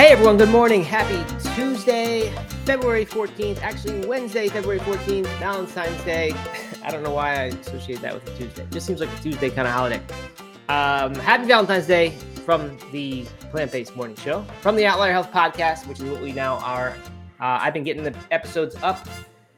[0.00, 0.82] Hey everyone, good morning.
[0.82, 1.22] Happy
[1.54, 2.34] Tuesday,
[2.64, 3.60] February 14th.
[3.60, 6.32] Actually, Wednesday, February 14th, Valentine's Day.
[6.82, 8.62] I don't know why I associate that with a Tuesday.
[8.62, 10.00] It just seems like a Tuesday kind of holiday.
[10.70, 12.12] Um, happy Valentine's Day
[12.46, 16.32] from the Plant Based Morning Show, from the Outlier Health Podcast, which is what we
[16.32, 16.96] now are.
[17.38, 19.06] Uh, I've been getting the episodes up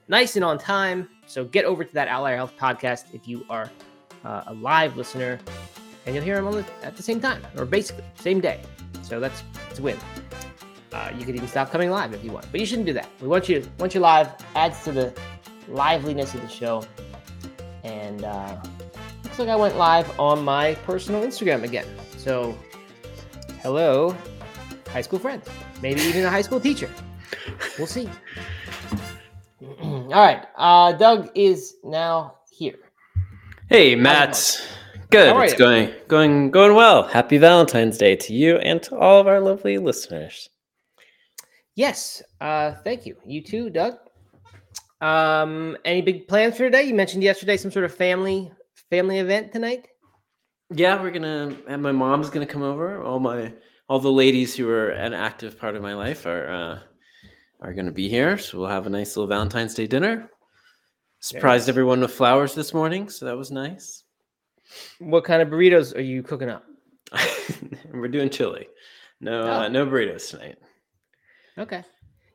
[0.08, 1.08] nice and on time.
[1.26, 3.70] So get over to that Outlier Health Podcast if you are
[4.24, 5.38] uh, a live listener,
[6.04, 8.60] and you'll hear them the, at the same time, or basically same day.
[9.02, 9.98] So that's, that's a win.
[10.92, 13.08] Uh, you could even stop coming live if you want, but you shouldn't do that.
[13.20, 14.30] We want you want you live.
[14.54, 15.12] Adds to the
[15.68, 16.84] liveliness of the show.
[17.82, 18.62] And uh,
[19.24, 21.86] looks like I went live on my personal Instagram again.
[22.18, 22.56] So,
[23.62, 24.14] hello,
[24.88, 25.48] high school friends,
[25.80, 26.90] maybe even a high school teacher.
[27.78, 28.08] We'll see.
[29.82, 32.78] All right, uh, Doug is now here.
[33.68, 34.60] Hey, Matt.
[35.12, 35.28] Good.
[35.28, 37.02] How It's going going going well.
[37.02, 40.48] Happy Valentine's Day to you and to all of our lovely listeners.
[41.74, 43.16] Yes, uh, thank you.
[43.26, 43.98] You too, Doug.
[45.02, 46.84] Um, any big plans for today?
[46.84, 48.50] You mentioned yesterday some sort of family
[48.88, 49.86] family event tonight.
[50.74, 53.02] Yeah, we're gonna and my mom's gonna come over.
[53.02, 53.52] All my
[53.90, 56.78] all the ladies who are an active part of my life are uh
[57.60, 58.38] are gonna be here.
[58.38, 60.30] So we'll have a nice little Valentine's Day dinner.
[61.20, 64.01] Surprised everyone with flowers this morning, so that was nice.
[64.98, 66.64] What kind of burritos are you cooking up?
[67.92, 68.66] we're doing chili.
[69.20, 69.50] No Oh.
[69.52, 70.58] uh, no burritos tonight.
[71.58, 71.84] Okay,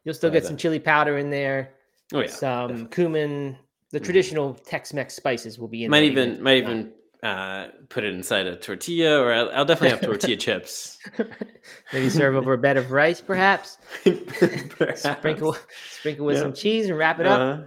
[0.03, 1.73] you'll still Uh, get some chili powder in there.
[2.13, 2.27] Oh yeah.
[2.27, 2.95] some definitely.
[2.95, 3.57] cumin.
[3.91, 4.03] The Mhm.
[4.05, 5.91] traditional Tex-Mex spices will be in.
[5.91, 9.89] might there even might even uh, put it inside a tortilla, or I'll, I'll definitely
[9.97, 10.99] have tortilla chips.
[11.93, 13.77] maybe serve over a bed of rice, perhaps.
[14.03, 15.01] Perhaps.
[15.01, 15.57] Sprinkle
[15.89, 16.43] sprinkle with Yeah.
[16.43, 17.39] some cheese and wrap it up.
[17.41, 17.63] Uh,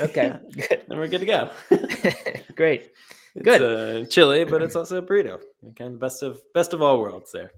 [0.00, 1.50] Okay, yeah, good, then we're good to go.
[2.54, 2.92] great.
[3.36, 3.62] It's, Good.
[3.62, 5.40] uh, chili, but it's also a burrito.
[5.76, 7.50] Kind of best of best of all worlds there.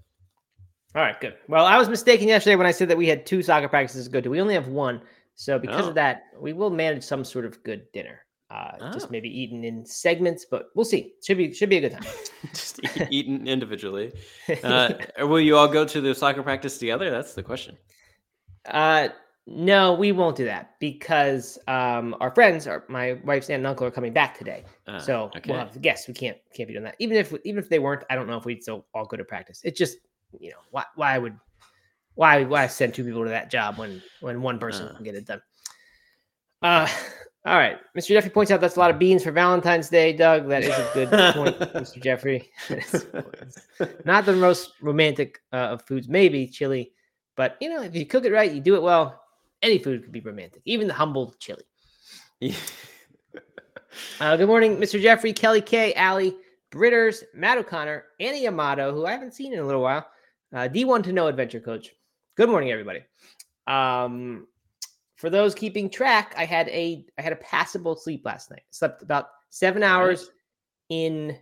[0.95, 1.35] All right, good.
[1.48, 4.20] Well, I was mistaken yesterday when I said that we had two soccer practices go
[4.23, 4.31] to.
[4.31, 5.03] We only have one,
[5.35, 5.89] so because Oh.
[5.91, 8.20] of that, we will manage some sort of good dinner.
[8.51, 8.92] Uh, Oh.
[8.92, 11.13] Just maybe eaten in segments, but we'll see.
[11.23, 12.05] Should be should be a good time.
[12.55, 14.13] Just eat, eaten individually.
[14.65, 17.11] Uh, will you all go to the soccer practice together?
[17.11, 17.77] That's the question.
[18.65, 19.09] Uh,
[19.48, 23.86] no, we won't do that because um, our friends, our, my wife's aunt and uncle,
[23.86, 24.64] are coming back today.
[24.89, 26.08] Uh, so we'll have guests.
[26.08, 26.96] We can't can't be doing that.
[26.98, 29.24] Even if even if they weren't, I don't know if we'd still all go to
[29.24, 29.61] practice.
[29.62, 29.98] It's just
[30.40, 31.39] you know why why would
[32.17, 34.95] why why send two people to that job when when one person Uh.
[34.95, 35.40] can get it done.
[36.62, 36.89] Uh,
[37.46, 38.08] all right, Mr.
[38.08, 40.12] Jeffrey points out that's a lot of beans for Valentine's Day.
[40.12, 42.02] Doug, that is a good point, Mr.
[42.02, 42.51] Jeffrey.
[44.05, 46.90] Not the most romantic uh, of foods, maybe chili,
[47.36, 49.23] but you know if you cook it right, you do it well.
[49.62, 51.64] Any food could be romantic, even the humble chili.
[54.20, 55.00] Uh, good morning, Mr.
[55.00, 56.36] Jeffrey, Kelly K, Allie,
[56.70, 60.06] Britters, Matt O'Connor, Annie Amato, who I haven't seen in a little while,
[60.55, 61.92] uh, D1 to know adventure coach.
[62.36, 63.00] Good morning, everybody.
[63.67, 64.46] Um,
[65.17, 68.62] for those keeping track, I had a I had a passable sleep last night.
[68.70, 70.30] Slept about seven hours
[70.88, 71.38] in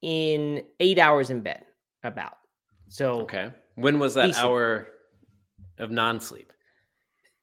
[0.00, 1.64] in eight hours in bed.
[2.04, 2.38] About
[2.88, 3.50] so okay.
[3.74, 4.44] When was that Decent.
[4.44, 4.88] hour
[5.78, 6.52] of non-sleep?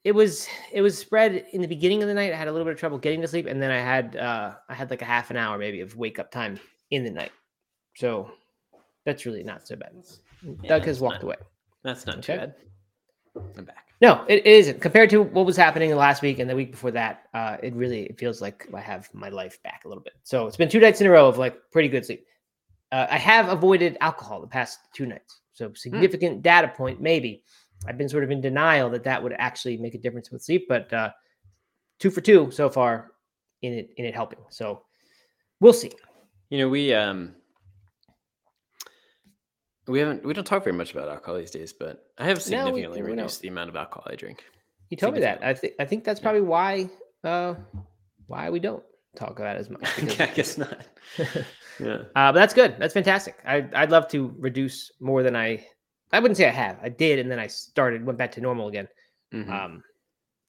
[0.04, 2.32] It was it was spread in the beginning of the night.
[2.34, 4.54] I had a little bit of trouble getting to sleep, and then I had uh
[4.70, 6.60] I had like a half an hour maybe of wake up time
[6.92, 7.32] in the night.
[7.96, 8.32] So
[9.06, 9.92] that's really not so bad.
[10.44, 11.36] Yeah, Doug has walked not- away.
[11.84, 12.34] That's not Okay.
[12.34, 12.56] too bad.
[13.58, 13.86] I'm back.
[14.02, 14.80] No, it, isn't.
[14.82, 18.04] Compared to what was happening last week and the week before that, uh, it really
[18.04, 20.14] it feels like I have my life back a little bit.
[20.24, 22.26] So it's been two nights in a row of like pretty good sleep.
[22.92, 27.44] Uh, I have avoided alcohol the past two nights, so significant data point maybe.
[27.88, 30.66] I've been sort of in denial that that would actually make a difference with sleep,
[30.68, 31.12] but uh,
[32.00, 33.12] two for two so far
[33.62, 34.40] in it in it helping.
[34.50, 34.84] So
[35.60, 35.92] we'll see.
[36.50, 37.36] You know, we um
[39.88, 42.66] we haven't we don't talk very much about alcohol these days, but I have No,
[42.72, 44.44] we- significantly reduced the amount of alcohol I drink.
[44.90, 45.44] You told me that.
[45.44, 46.90] I think I think that's probably why
[47.24, 47.56] uh,
[48.28, 48.84] why we don't
[49.16, 49.82] talk about it as much.
[49.96, 50.86] because- I guess not.
[51.82, 52.00] Yeah.
[52.14, 52.76] Uh, but that's good.
[52.78, 53.38] That's fantastic.
[53.48, 55.66] I, I'd love to reduce more than I.
[56.12, 56.80] I wouldn't say I have.
[56.82, 58.88] I did, and then I started, went back to normal again.
[59.34, 59.50] Mhm.
[59.50, 59.84] Um,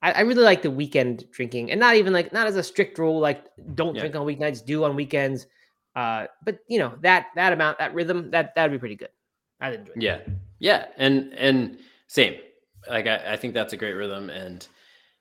[0.02, 2.98] I, I really like the weekend drinking, and not even like not as a strict
[2.98, 4.00] rule, like don't Yeah.
[4.00, 5.46] drink on weeknights, do on weekends.
[5.94, 9.10] Uh, but you know that that amount, that rhythm, that that'd be pretty good.
[9.60, 9.92] I'd enjoy.
[9.96, 10.02] it.
[10.02, 10.20] Yeah,
[10.58, 12.36] yeah, and and same.
[12.88, 14.66] Like I, I think that's a great rhythm, and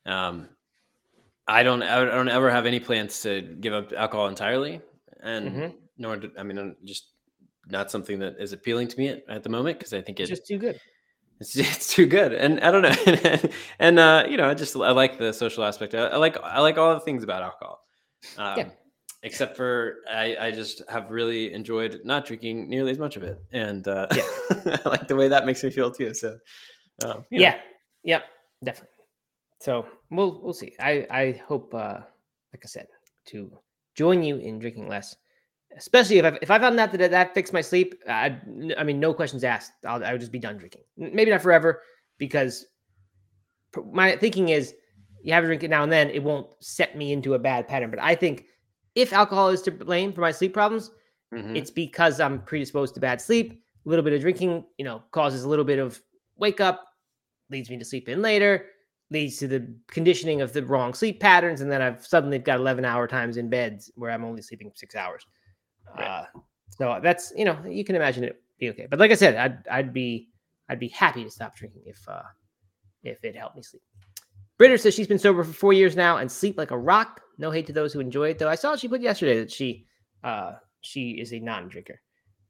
[0.05, 0.47] um,
[1.47, 4.79] I don't I don't ever have any plans to give up alcohol entirely,
[5.21, 5.75] and Mhm.
[5.97, 7.08] nor do, I mean just
[7.69, 10.29] not something that is appealing to me at, at the moment because I think It's
[10.29, 10.79] just too good.
[11.39, 13.49] it's it's too good, and I don't know,
[13.79, 15.93] and uh, you know I just I like the social aspect.
[15.95, 17.79] I, I like I like all the things about alcohol.
[18.37, 18.69] Um, Yeah.
[19.23, 23.37] except for I, I just have really enjoyed not drinking nearly as much of it,
[23.51, 24.23] and uh, Yeah.
[24.85, 26.13] I like the way that makes me feel too.
[26.13, 26.37] So,
[27.03, 27.43] um, you know.
[27.45, 27.59] Yeah.
[28.03, 28.23] Yep.
[28.63, 28.95] Definitely.
[29.61, 30.73] So we'll we'll see.
[30.79, 31.99] I I hope, uh,
[32.53, 32.87] like I said,
[33.27, 33.51] to
[33.95, 35.15] join you in drinking less,
[35.77, 37.95] especially if I if I found out that that fixed my sleep.
[38.07, 38.37] I
[38.77, 39.73] I mean, no questions asked.
[39.85, 40.81] I'll, I would just be done drinking.
[40.97, 41.81] Maybe not forever,
[42.17, 42.65] because
[43.91, 44.73] my thinking is
[45.23, 46.09] you have to drink it now and then.
[46.09, 47.89] It won't set me into a bad pattern.
[47.89, 48.45] But I think
[48.95, 50.91] if alcohol is to blame for my sleep problems,
[51.33, 51.55] Mhm.
[51.55, 53.61] it's because I'm predisposed to bad sleep.
[53.85, 56.01] A little bit of drinking, you know, causes a little bit of
[56.37, 56.85] wake up,
[57.51, 58.65] leads me to sleep in later,
[59.11, 62.83] leads to the conditioning of the wrong sleep patterns, and then I've suddenly got 11
[62.85, 65.25] hour times in beds where I'm only sleeping six hours.
[65.97, 66.07] Right.
[66.07, 66.25] Uh,
[66.69, 68.87] so that's you know you can imagine it be okay.
[68.89, 70.29] But like I said, I'd I'd be
[70.69, 72.21] I'd be happy to stop drinking if uh
[73.03, 73.81] if it helped me sleep.
[74.57, 77.21] Britter says she's been sober for four years now and sleep like a rock.
[77.37, 78.49] No hate to those who enjoy it, though.
[78.49, 79.85] I saw she put yesterday that she
[80.23, 81.99] uh she is a non-drinker.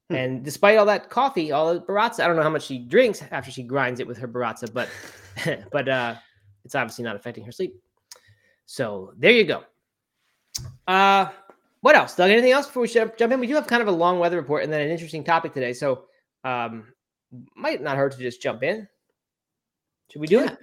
[0.10, 0.16] Hmm.
[0.16, 3.24] And despite all that coffee, all the baratza, I don't know how much she drinks
[3.32, 4.90] after she grinds it with her baratza, but
[5.72, 6.16] but uh
[6.66, 7.80] it's obviously not affecting her sleep.
[8.66, 9.64] So there you go.
[10.88, 11.30] Uh
[11.82, 12.16] what else?
[12.16, 13.40] Doug, anything else before we jump in?
[13.40, 15.74] We do have kind of a long weather report and then an interesting topic today.
[15.74, 16.06] So
[16.44, 16.94] um
[17.56, 18.88] might not hurt to just jump in.
[20.12, 20.58] Should we do it?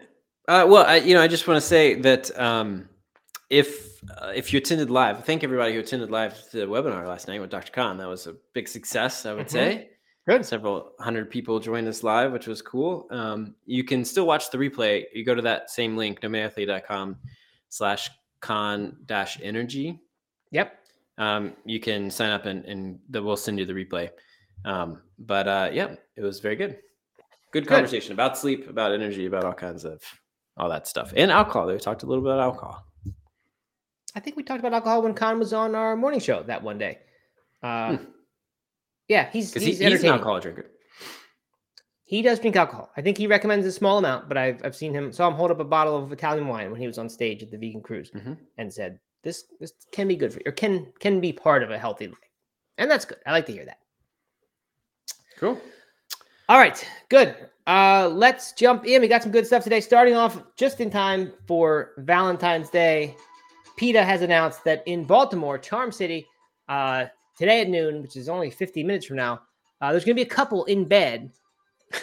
[0.49, 2.89] Uh, well, I, you know, I just want to say that um,
[3.51, 7.29] if uh, if you attended live, thank everybody who attended live to the webinar last
[7.29, 7.73] night with Dr.
[7.73, 7.99] Kahn.
[7.99, 9.51] That was a big success, I would Mhm.
[9.51, 9.91] say.
[10.29, 10.45] Good.
[10.45, 13.07] Several hundred people joined us live, which was cool.
[13.11, 15.05] Um, you can still watch the replay.
[15.15, 17.17] You go to that same link, nomeatathlete.com
[17.69, 18.11] slash
[18.41, 20.01] con dash energy.
[20.51, 20.77] Yep.
[21.19, 24.11] Um, you can sign up and, and the, we'll send you the replay.
[24.65, 26.79] Um, but uh, yeah, it was very good.
[27.53, 27.69] Good Good.
[27.69, 30.03] conversation about sleep, about energy, about all kinds of
[30.59, 31.67] all that stuff, and alcohol.
[31.67, 32.85] They talked a little bit about alcohol.
[34.15, 36.79] I think we talked about alcohol when Kahn was on our morning show that one
[36.79, 36.99] day.
[37.63, 38.05] Uh, Hmm.
[39.09, 40.67] Yeah, he's he's, he's, he's an alcohol drinker.
[42.05, 42.91] He does drink alcohol.
[42.97, 45.51] I think he recommends a small amount, but I've I've seen him saw him hold
[45.51, 48.11] up a bottle of Italian wine when he was on stage at the vegan cruise
[48.11, 48.37] Mhm.
[48.59, 51.70] and said, "This this can be good for you, or can can be part of
[51.70, 52.19] a healthy life,"
[52.78, 53.19] and that's good.
[53.26, 53.78] I like to hear that.
[55.37, 55.61] Cool.
[56.49, 57.34] All right, good.
[57.67, 59.02] Uh, let's jump in.
[59.02, 59.81] We got some good stuff today.
[59.81, 63.17] Starting off just in time for Valentine's Day,
[63.76, 66.25] PETA has announced that in Baltimore, Charm City,
[66.69, 67.06] uh,
[67.37, 69.43] today at noon, which is only 50 minutes from now,
[69.81, 71.32] uh, there's going to be a couple in bed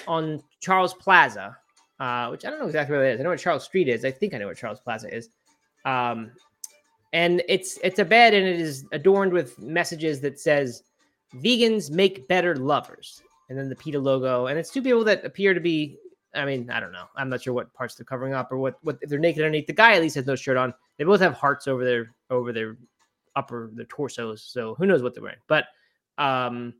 [0.08, 1.58] on Charles Plaza,
[2.00, 3.20] uh, which I don't know exactly where that is.
[3.20, 4.06] I know what Charles Street is.
[4.06, 5.30] I think I know what Charles Plaza is.
[5.86, 6.32] Um,
[7.14, 10.84] and it's it's a bed and it is adorned with messages that says
[11.36, 14.48] vegans make better lovers and then the PETA logo.
[14.48, 15.98] And it's two people that appear to be,
[16.34, 17.06] I mean, I don't know.
[17.16, 19.68] I'm not sure what parts they're covering up or what, what if they're naked underneath.
[19.68, 20.74] The guy at least has no shirt on.
[20.98, 22.78] They both have hearts over their over their
[23.36, 24.42] upper their torsos.
[24.42, 25.40] So who knows what they're wearing.
[25.48, 25.66] But
[26.18, 26.74] um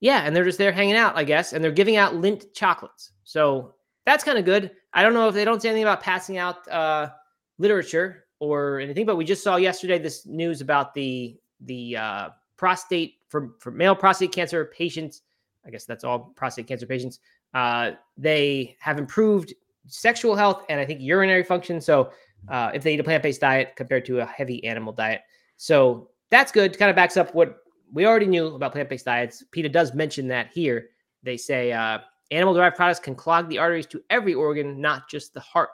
[0.00, 3.12] yeah, and they're just there hanging out, I guess, and they're giving out Lindt chocolates.
[3.22, 3.74] So
[4.04, 4.72] that's kind of good.
[4.92, 7.10] I don't know if they don't say anything about passing out uh
[7.58, 13.16] literature or anything, but we just saw yesterday this news about the the uh prostate
[13.28, 15.22] for for male prostate cancer patients
[15.66, 17.20] I guess that's all prostate cancer patients.
[17.52, 19.54] Uh, they have improved
[19.86, 21.80] sexual health and I think urinary function.
[21.80, 22.10] So
[22.48, 25.22] uh, if they eat a plant based diet compared to a heavy animal diet,
[25.56, 26.78] so that's good.
[26.78, 27.58] Kind of backs up what
[27.92, 29.44] we already knew about plant based diets.
[29.50, 30.90] PETA does mention that here.
[31.22, 35.32] They say uh, animal derived products can clog the arteries to every organ, not just
[35.32, 35.70] the heart.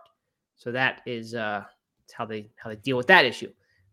[0.57, 1.65] So that is uh,
[2.13, 3.53] how they how they deal with that issue.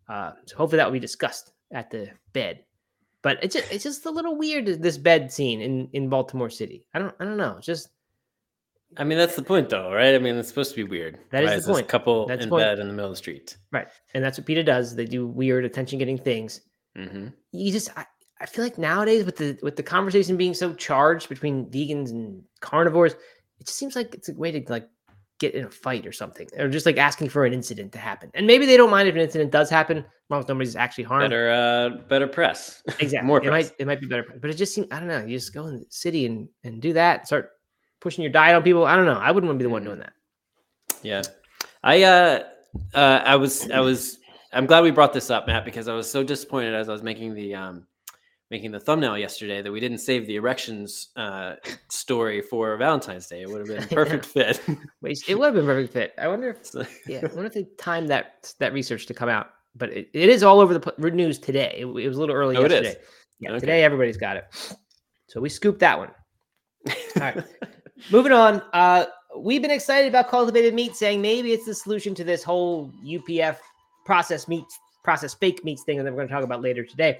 [0.10, 2.64] Uh, so hopefully that will be discussed at the bed
[3.24, 6.86] but it's just, it's just a little weird this bed scene in in Baltimore City.
[6.94, 7.56] I don't I don't know.
[7.58, 7.90] It's just
[8.96, 10.16] I mean, that's the point, though, right?
[10.16, 11.20] I mean, it's supposed to be weird.
[11.32, 11.88] That is Why the point.
[11.90, 12.62] couple That's in point.
[12.64, 13.58] bed in the middle of the street.
[13.72, 14.96] right, and that's what PETA does.
[14.96, 16.62] They do weird attention getting things.
[16.96, 18.06] hmm You just I,
[18.40, 22.42] I feel like nowadays with the with the conversation being so charged between vegans and
[22.62, 23.14] carnivores,
[23.60, 24.88] it just seems like it's a way to like
[25.40, 28.32] get in a fight or something, or just like asking for an incident to happen.
[28.34, 31.04] And maybe they don't mind if an incident does happen, as long as nobody's actually
[31.06, 31.26] harmed.
[31.30, 32.84] Better, uh, better press.
[33.00, 33.28] Exactly.
[33.28, 33.52] More it press.
[33.52, 35.26] might it might be better, but it just seems I don't know.
[35.26, 37.28] You just go in the city and and do that.
[37.28, 37.52] Start
[38.02, 38.86] pushing your diet on people.
[38.86, 39.20] I don't know.
[39.20, 40.14] I wouldn't want to be the one doing that.
[41.04, 41.22] Yeah,
[41.84, 42.44] I uh,
[42.94, 44.20] uh, I was, I was,
[44.54, 47.04] I'm glad we brought this up, Matt, because I was so disappointed as I was
[47.04, 47.88] making the um,
[48.50, 51.56] making the thumbnail yesterday that we didn't save the erections uh
[51.90, 53.42] story for Valentine's Day.
[53.42, 54.62] It would have been a perfect fit.
[55.04, 56.14] It would have been a perfect fit.
[56.18, 59.50] I wonder if yeah, I wonder if they timed that that research to come out.
[59.76, 61.76] But it, it is all over the news today.
[61.78, 62.84] It, it was a little early Oh, it is?
[62.84, 63.06] yesterday.
[63.40, 63.60] Yeah, Okay.
[63.60, 64.46] today everybody's got it.
[65.28, 66.10] So we scooped that one.
[66.88, 67.44] All right.
[68.12, 68.64] Moving on.
[68.74, 69.06] Uh,
[69.38, 73.58] we've been excited about cultivated meat, saying maybe it's the solution to this whole UPF
[74.06, 74.66] processed meat
[75.04, 77.20] processed fake meats thing that we're going to talk about later today.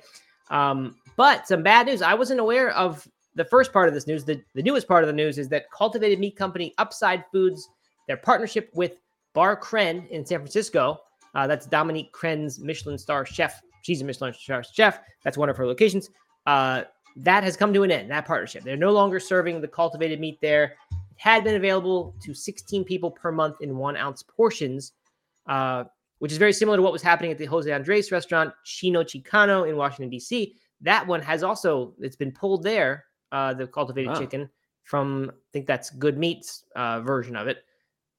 [0.50, 2.02] Um, but some bad news.
[2.02, 3.06] I wasn't aware of
[3.36, 4.24] the first part of this news.
[4.24, 7.68] The, the newest part of the news is that cultivated meat company Upside Foods,
[8.08, 8.94] their partnership with
[9.34, 11.00] Bar Crenn in San Francisco,
[11.36, 13.62] uh, that's Dominique Crenn's Michelin star chef.
[13.82, 15.00] She's a Michelin star chef.
[15.24, 16.10] That's one of her locations.
[16.46, 16.84] Uh,
[17.18, 18.64] that has come to an end, that partnership.
[18.64, 20.76] They're no longer serving the cultivated meat there.
[20.92, 24.94] It had been available to 16 people per month in one ounce portions,
[25.48, 25.86] uh,
[26.20, 29.68] which is very similar to what was happening at the Jose Andres restaurant, China Chilcano
[29.68, 30.56] in Washington, D.C.
[30.82, 34.20] That one has also, it's been pulled there, uh, the cultivated Wow.
[34.20, 34.50] chicken
[34.84, 37.64] from, I think that's Good Meats uh, version of it.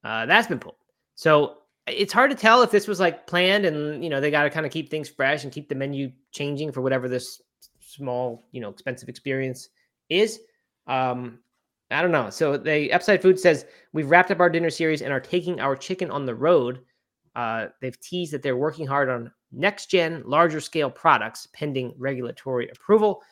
[0.04, 0.76] Uh, that's been pulled.
[1.14, 4.42] So it's hard to tell if this was like planned and, you know, they got
[4.42, 7.40] to kind of keep things fresh and keep the menu changing for whatever this
[7.80, 9.70] small, you know, expensive experience
[10.08, 10.40] is.
[10.86, 11.38] Um,
[11.90, 12.28] I don't know.
[12.28, 15.74] So the Upside Food says we've wrapped up our dinner series and are taking our
[15.74, 16.80] chicken on the road.
[17.38, 22.68] Uh, they've teased that they're working hard on next gen, larger scale products pending regulatory
[22.70, 23.22] approval.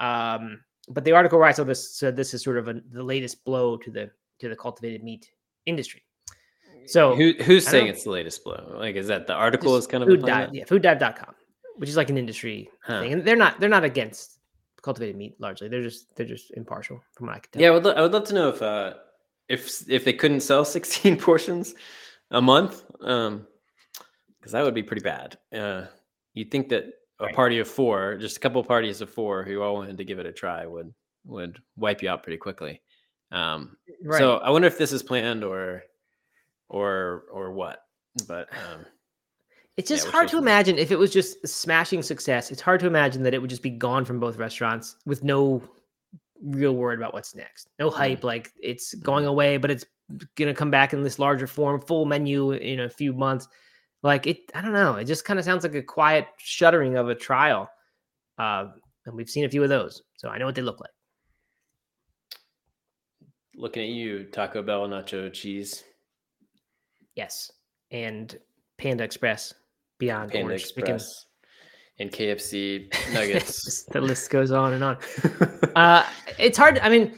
[0.00, 3.44] Um, but the article writes on this said this is sort of a, the latest
[3.44, 5.30] blow to the to the cultivated meat
[5.66, 6.02] industry.
[6.86, 8.74] So Who, who's saying don't- it's the latest blow?
[8.76, 11.34] Like, is that the article is kind of food dive, yeah, fooddive.com,
[11.76, 13.00] which is like an industry Huh.
[13.02, 13.12] thing.
[13.12, 14.38] And they're not they're not against
[14.80, 15.68] cultivated meat largely.
[15.68, 17.62] They're just they're just impartial from what I can tell.
[17.62, 18.94] Yeah, I would, lo- I would love to know if uh,
[19.48, 21.74] if if they couldn't sell 16 portions
[22.32, 23.46] a month, um,
[24.38, 25.38] because that would be pretty bad.
[25.54, 25.86] Uh,
[26.34, 26.84] you'd think that
[27.20, 27.34] a Right.
[27.34, 30.18] party of four, just a couple of parties of four who all wanted to give
[30.18, 30.92] it a try, would
[31.24, 32.82] would wipe you out pretty quickly.
[33.30, 34.18] Um, Right.
[34.18, 35.84] So I wonder if this is planned or
[36.68, 37.84] or or what.
[38.26, 38.84] But um,
[39.76, 42.50] It's just we're hard to imagine if it was just smashing success.
[42.50, 45.62] It's hard to imagine that it would just be gone from both restaurants with no
[46.42, 47.68] real word about what's next.
[47.78, 47.94] No Mhm.
[47.94, 49.84] hype, like it's going away, but it's
[50.36, 53.48] gonna come back in this larger form, full menu in a few months.
[54.02, 54.96] Like it, I don't know.
[54.96, 57.68] It just kind of sounds like a quiet shuttering of a trial.
[58.38, 58.68] Uh,
[59.06, 60.90] and we've seen a few of those, so I know what they look like.
[63.56, 65.84] looking at you, Taco Bell nacho cheese,
[67.14, 67.50] Yes,
[67.90, 68.38] and
[68.78, 69.52] Panda Express
[69.98, 70.62] Beyond Panda Orange.
[70.62, 71.26] Express,
[71.98, 73.84] and KFC nuggets.
[73.84, 74.98] The list goes on and on.
[75.74, 76.04] Uh,
[76.38, 76.78] it's hard.
[76.80, 77.14] I mean,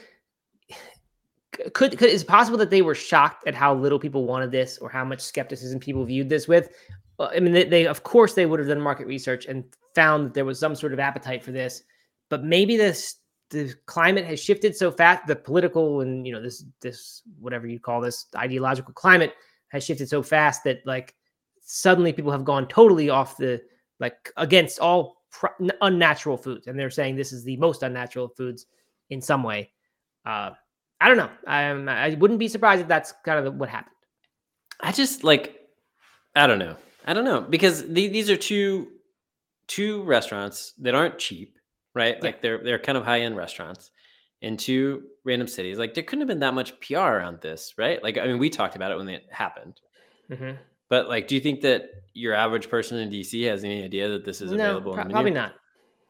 [1.75, 4.79] could could is it possible that they were shocked at how little people wanted this,
[4.79, 6.71] or how much skepticism people viewed this with?
[7.19, 10.35] I mean, they, they of course they would have done market research and found that
[10.35, 11.83] there was some sort of appetite for this,
[12.29, 13.17] but maybe this
[13.51, 15.27] the climate has shifted so fast.
[15.27, 19.35] The political and you know this this whatever you call this ideological climate
[19.69, 21.15] has shifted so fast that like
[21.61, 23.61] suddenly people have gone totally off the
[24.01, 25.23] like against all
[25.83, 28.67] unnatural foods and they're saying this is the most unnatural foods
[29.11, 29.71] in some way
[30.27, 30.51] uh
[31.01, 33.91] i don't know I'm, i wouldn't be surprised if that's kind of what happened
[34.81, 35.61] I just like
[36.35, 36.77] I don't know.
[37.07, 38.89] I don't know because the, these are two
[39.69, 41.57] two restaurants that aren't cheap,
[41.95, 42.17] right?
[42.19, 42.25] Yeah.
[42.25, 43.93] Like they're they're kind of high end restaurants
[44.43, 45.79] in two random cities.
[45.79, 48.03] Like there couldn't have been that much PR around this, right?
[48.03, 49.81] Like I mean, we talked about it when it happened,
[50.29, 50.59] Mhm.
[50.89, 54.25] but like, do you think that your average person in DC has any idea that
[54.25, 54.95] this is no available?
[54.95, 55.55] pro- probably not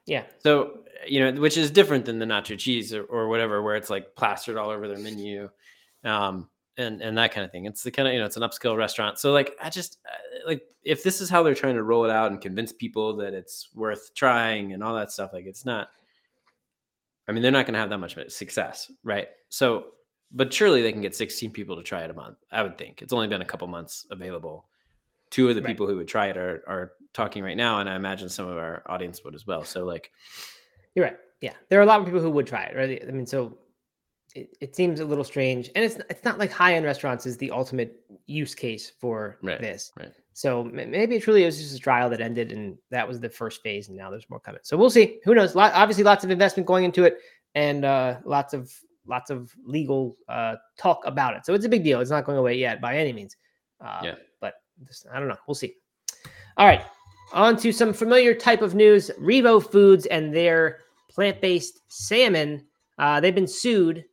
[0.07, 3.77] yeah So you know, which is different than the nacho cheese or, or whatever, where
[3.77, 5.49] it's like plastered all over their menu,
[6.05, 7.67] um, and and that kind of thing.
[7.67, 9.19] It's the kind of you know, it's an upscale restaurant.
[9.19, 12.11] So like, I just uh, like if this is how they're trying to roll it
[12.11, 15.89] out and convince people that it's worth trying and all that stuff, like it's not.
[17.27, 19.29] I mean, they're not going to have that much success, right?
[19.49, 19.87] So,
[20.31, 22.37] but surely they can get 16 people to try it a month.
[22.53, 24.67] I would think it's only been a couple months available.
[25.31, 25.69] Two of the Right.
[25.69, 28.59] people who would try it are are talking right now, and I imagine some of
[28.59, 29.65] our audience would as well.
[29.65, 30.11] So, like,
[30.95, 31.17] you're right.
[31.41, 31.53] Yeah.
[31.69, 33.03] There are a lot of people who would try it right?
[33.07, 33.59] I mean so
[34.35, 37.37] it, it seems a little strange and it's it's not like high end restaurants is
[37.37, 39.93] the ultimate use case for Right, this.
[39.99, 40.13] right.
[40.33, 43.29] so ma- maybe it truly was just a trial that ended and that was the
[43.29, 44.61] first phase and now there's more coming.
[44.65, 45.21] So we'll see.
[45.25, 45.55] Who knows?
[45.55, 47.19] Lot, obviously lots of investment going into it
[47.55, 48.73] and uh lots of
[49.07, 51.45] lots of legal uh talk about it.
[51.47, 52.01] So it's a big deal.
[52.01, 53.37] It's not going away yet by any means.
[53.85, 54.15] Uh, Yeah.
[54.41, 55.37] but this, i don't know.
[55.47, 55.75] We'll see.
[56.57, 56.83] All right
[57.35, 60.79] on to some familiar type of news revo foods and their
[61.11, 62.65] plant-based salmon.
[62.99, 64.05] Uh, they've been sued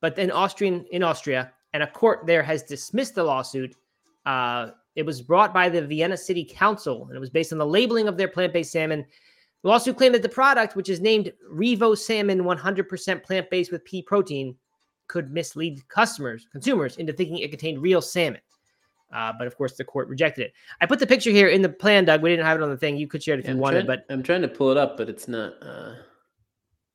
[0.00, 3.76] but in austrian in austria and a court there has dismissed the lawsuit.
[4.26, 7.66] Uh, it was brought by the vienna city council and it was based on the
[7.66, 9.04] labeling of their plant-based salmon.
[9.62, 14.02] The lawsuit claimed that the product which is named revo salmon 100% plant-based with pea
[14.02, 14.56] protein
[15.08, 18.40] could mislead customers consumers into thinking it contained real salmon
[19.12, 20.52] uh, but of course, the court rejected it.
[20.80, 22.22] I put the picture here in the plan, Doug.
[22.22, 22.96] We didn't have it on the thing.
[22.96, 24.76] You could share it if you I'm wanted, trying, but I'm trying to pull it
[24.76, 25.54] up, but it's not.
[25.62, 25.94] Uh,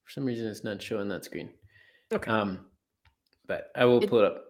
[0.04, 1.50] for some reason, it's not showing that screen.
[2.14, 2.32] okay.
[2.32, 2.66] Um,
[3.48, 4.44] but I will It- pull it up.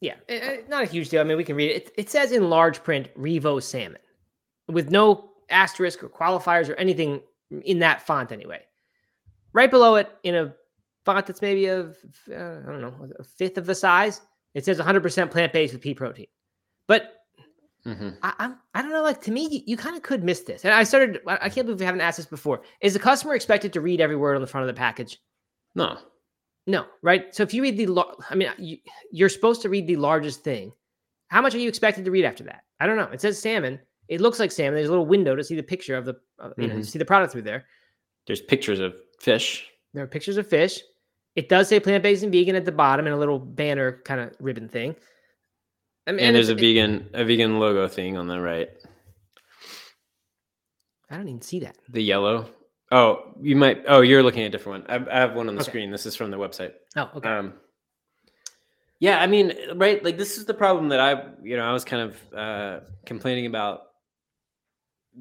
[0.00, 1.22] Yeah, eh, eh, not a huge deal.
[1.22, 1.86] I mean, we can read it.
[1.86, 4.00] It, it says in large print Revo salmon
[4.68, 7.22] with no asterisk or qualifiers or anything
[7.64, 8.60] in that font anyway.
[9.54, 10.54] Right below it, in a
[11.06, 11.90] font that's maybe a uh,
[12.30, 14.20] I don't know a fifth of the size,
[14.54, 16.26] it says 100% plant based with pea protein.
[16.86, 17.14] But
[17.86, 18.10] mm-hmm.
[18.22, 19.02] I, I'm I don't know.
[19.02, 20.64] Like to me, you, you kind of could miss this.
[20.64, 21.20] And I started.
[21.26, 22.62] I can't believe we haven't asked this before.
[22.80, 25.18] Is the customer expected to read every word on the front of the package?
[25.74, 25.98] No.
[26.66, 27.32] No, right?
[27.32, 28.78] So if you read the, I mean, you,
[29.12, 30.72] you're supposed to read the largest thing.
[31.28, 32.64] How much are you expected to read after that?
[32.80, 33.08] I don't know.
[33.12, 33.78] It says salmon.
[34.08, 34.74] It looks like salmon.
[34.74, 36.76] There's a little window to see the picture of the, uh, you mm-hmm.
[36.78, 37.66] know, see the product through there.
[38.26, 39.68] There's pictures of fish.
[39.94, 40.80] There are pictures of fish.
[41.36, 44.20] It does say plant based and vegan at the bottom and a little banner kind
[44.20, 44.96] of ribbon thing.
[46.06, 48.70] I mean, and, there's a vegan a vegan logo thing on the right.
[51.10, 51.76] I don't even see that.
[51.88, 52.48] The yellow.
[52.92, 53.82] Oh, you might.
[53.88, 55.08] Oh, you're looking at a different one.
[55.08, 55.70] I, I have one on the okay.
[55.70, 55.90] screen.
[55.90, 56.72] This is from the website.
[56.96, 57.28] Oh, okay.
[57.28, 57.54] Um,
[59.00, 60.02] yeah, I mean, right?
[60.02, 63.46] Like this is the problem that I, you know, I was kind of uh, complaining
[63.46, 63.82] about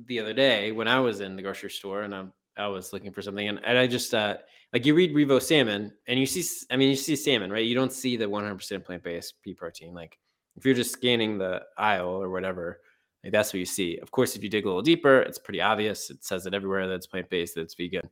[0.08, 2.26] the other day when I was in the grocery store and I,
[2.58, 4.38] I was looking for something, and, and I just uh,
[4.72, 7.66] like you read Revo salmon and you see, I mean, you see salmon, right?
[7.66, 9.94] You don't see the 100% plant based pea protein.
[9.94, 10.18] Like
[10.56, 12.80] if you're just scanning the aisle or whatever,
[13.24, 13.98] like that's what you see.
[14.00, 16.10] Of course, if you dig a little deeper, it's pretty obvious.
[16.10, 18.10] It says it everywhere that it's plant based, that it's vegan,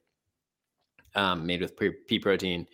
[1.15, 2.65] um, made with pea protein.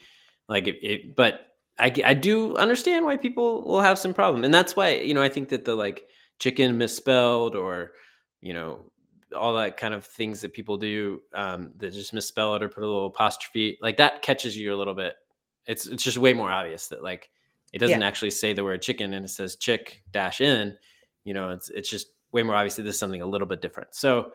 [0.47, 1.47] Like it, it but
[1.77, 5.21] I, I do understand why people will have some problem, and that's why you know
[5.21, 6.05] I think that the like
[6.39, 7.91] chicken misspelled or
[8.41, 8.91] you know
[9.35, 12.83] all that kind of things that people do um, that just misspell it or put
[12.83, 15.15] a little apostrophe like that catches you a little bit.
[15.67, 17.29] It's it's just way more obvious that like
[17.73, 18.07] it doesn't yeah.
[18.07, 20.75] actually say the word chicken and it says chick dash in.
[21.23, 23.93] You know, it's it's just way more obviously this is something a little bit different.
[23.93, 24.31] So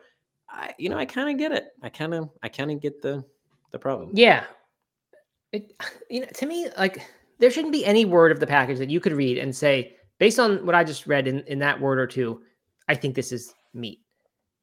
[0.49, 1.67] I you know I kind of get it.
[1.81, 3.23] I kind of I kind of get the
[3.71, 4.11] the problem.
[4.13, 4.45] Yeah.
[5.51, 5.73] It
[6.09, 7.01] you know to me like
[7.39, 10.39] there shouldn't be any word of the package that you could read and say based
[10.39, 12.41] on what I just read in in that word or two,
[12.87, 13.99] I think this is meat.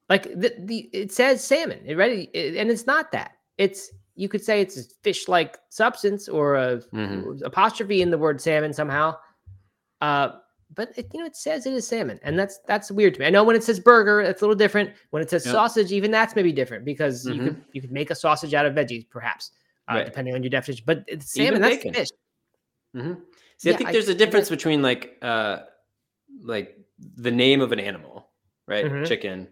[0.08, 3.32] Like the, the it says salmon, it ready and it's not that.
[3.58, 7.44] It's you could say it's a fish-like substance or a mm-hmm.
[7.44, 9.16] apostrophe in the word salmon somehow.
[10.00, 10.32] Uh,
[10.74, 13.26] but it, you know, it says it is salmon, and that's that's weird to me.
[13.26, 14.90] I know when it says burger, it's a little different.
[15.10, 15.52] When it says yep.
[15.52, 17.38] sausage, even that's maybe different because mm-hmm.
[17.38, 19.52] you could you could make a sausage out of veggies, perhaps,
[19.90, 20.06] uh, right.
[20.06, 20.84] depending on your definition.
[20.86, 21.94] But it's salmon, even that's bacon.
[21.94, 22.08] fish.
[22.96, 23.12] Mm-hmm.
[23.58, 25.58] See, yeah, I think there's a difference between like uh
[26.42, 26.78] like
[27.16, 28.30] the name of an animal,
[28.66, 28.86] right?
[28.86, 29.04] Mm-hmm.
[29.04, 29.48] Chicken,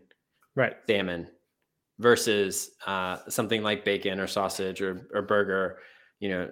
[0.54, 0.74] right?
[0.88, 1.28] Salmon,
[2.00, 5.78] versus uh something like bacon or sausage or or burger,
[6.18, 6.48] you know,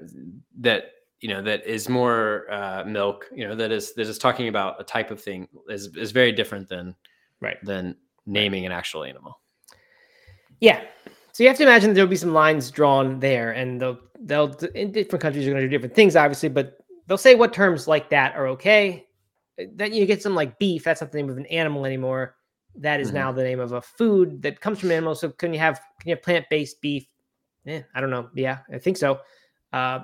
[0.61, 4.49] that you know that is more uh, milk you know that is that is talking
[4.49, 6.95] about a type of thing is is very different than
[7.41, 7.57] right.
[7.65, 9.41] than naming an actual animal.
[10.61, 10.83] Yeah.
[11.33, 14.93] So you have to imagine there'll be some lines drawn there and they'll they'll in
[14.93, 18.11] different countries are going to do different things obviously but they'll say what terms like
[18.11, 19.07] that are okay.
[19.75, 22.37] Then you get some like beef that's not the name of an animal anymore
[22.79, 23.19] that is mm-hmm.
[23.19, 26.11] now the name of a food that comes from animals so can you have can
[26.11, 27.07] you have plant-based beef
[27.65, 29.21] yeah i don't know yeah i think so
[29.73, 30.01] uh,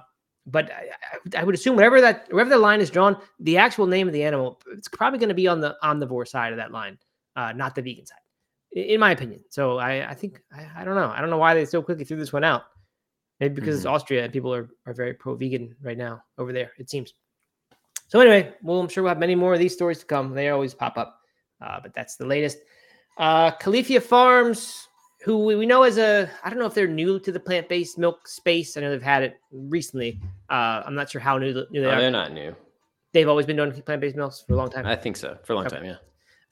[0.46, 4.06] but I, I, would assume wherever that wherever the line is drawn, the actual name
[4.06, 6.98] of the animal it's probably going to be on the omnivore side of that line,
[7.36, 8.18] uh, not the vegan side,
[8.72, 9.42] in my opinion.
[9.48, 11.10] So I, I think I, I, don't know.
[11.14, 12.64] I don't know why they so quickly threw this one out.
[13.40, 13.88] Maybe because mm-hmm.
[13.88, 16.72] it's Austria and people are, are very pro vegan right now over there.
[16.78, 17.14] It seems.
[18.08, 20.34] So anyway, well, I'm sure we'll have many more of these stories to come.
[20.34, 21.20] They always pop up,
[21.64, 22.58] uh, but that's the latest.
[23.18, 24.88] Uh, Califia Farms
[25.24, 27.96] who we know as a I don't know if they're new to the plant based
[27.96, 28.76] milk space.
[28.76, 30.20] I know they've had it recently.
[30.50, 32.00] Uh, I'm not sure how new, new they oh, are.
[32.00, 32.54] They're not new.
[33.12, 34.84] They've always been doing plant based milks for a long time.
[34.84, 35.76] I think so for a long okay.
[35.76, 35.86] time.
[35.86, 35.96] Yeah.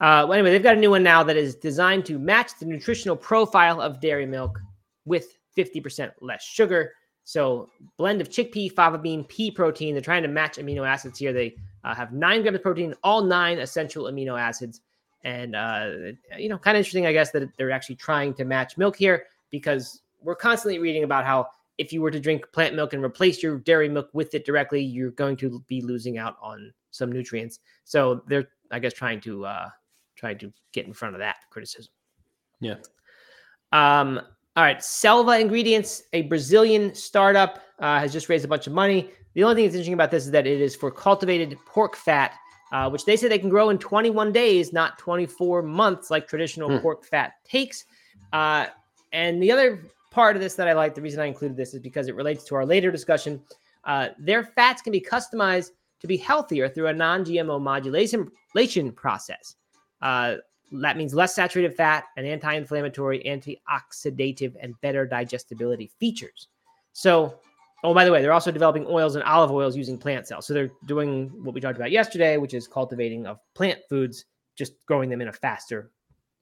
[0.01, 2.65] Uh, well, anyway, they've got a new one now that is designed to match the
[2.65, 4.59] nutritional profile of dairy milk
[5.05, 6.93] with 50% less sugar.
[7.25, 9.95] So, blend of chickpea, fava bean, pea protein.
[9.95, 11.33] They're trying to match amino acids here.
[11.33, 14.81] They uh, have nine grams of protein, all nine essential amino acids
[15.25, 15.91] and uh,
[16.37, 19.27] you know, kind of interesting, I guess, that they're actually trying to match milk here
[19.51, 23.43] because we're constantly reading about how if you were to drink plant milk and replace
[23.43, 27.61] your dairy milk with it directly, you're going to be losing out on some nutrients.
[27.85, 29.69] So they're, I guess, trying to uh,
[30.17, 31.93] trying to get in front of that criticism.
[32.61, 32.77] Yeah.
[33.73, 34.21] Um.
[34.55, 34.83] All right.
[34.85, 39.11] Selva Ingredients, a Brazilian startup, uh, has just raised a bunch of money.
[39.35, 42.35] The only thing that's interesting about this is that it is for cultivated pork fat
[42.73, 46.71] uh, which they say they can grow in 21 days, not 24 months like traditional
[46.71, 46.79] hmm.
[46.79, 47.85] pork fat takes.
[48.33, 48.67] Uh,
[49.13, 51.81] and the other part of this that I like, the reason I included this is
[51.81, 53.43] because it relates to our later discussion.
[53.85, 59.57] Uh, their fats can be customized to be healthier through a non GMO modulation process.
[60.01, 60.37] Uh,
[60.73, 66.49] that means less saturated fat, and anti inflammatory, antioxidative, and better digestibility features.
[66.95, 67.39] So,
[67.85, 70.47] Oh, by the way, they're also developing oils and olive oils using plant cells.
[70.47, 74.75] So they're doing what we talked about yesterday, which is cultivating of plant foods, just
[74.87, 75.91] growing them in a faster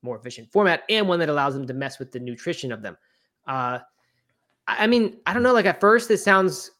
[0.02, 2.96] more efficient format and one that allows them to mess with the nutrition of them.
[3.46, 3.78] Uh,
[4.66, 5.52] I mean, I don't know.
[5.52, 6.70] Like at first, this sounds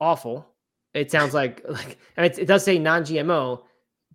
[0.00, 0.46] awful.
[0.94, 3.62] It sounds like like mean, it, it does say non-GMO,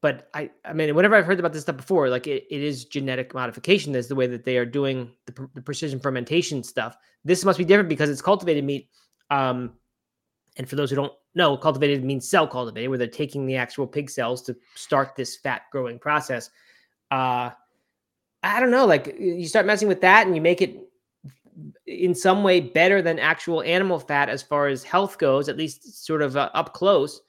[0.02, 2.86] but I I mean, whenever I've heard about this stuff before, like it, it is
[2.86, 3.92] genetic modification.
[3.92, 6.98] That's the way that they are doing the, the precision fermentation stuff.
[7.24, 8.90] This must be different because it's cultivated meat.
[9.30, 9.74] Um,
[10.58, 13.86] and for those who don't know, cultivated means cell cultivated, where they're taking the actual
[13.86, 16.50] pig cells to start this fat growing process.
[17.12, 17.50] Uh,
[18.44, 18.86] I don't know.
[18.86, 20.78] Like you start messing with that, and you make it
[21.88, 26.06] in some way better than actual animal fat as far as health goes, at least
[26.06, 27.22] sort of uh, up close.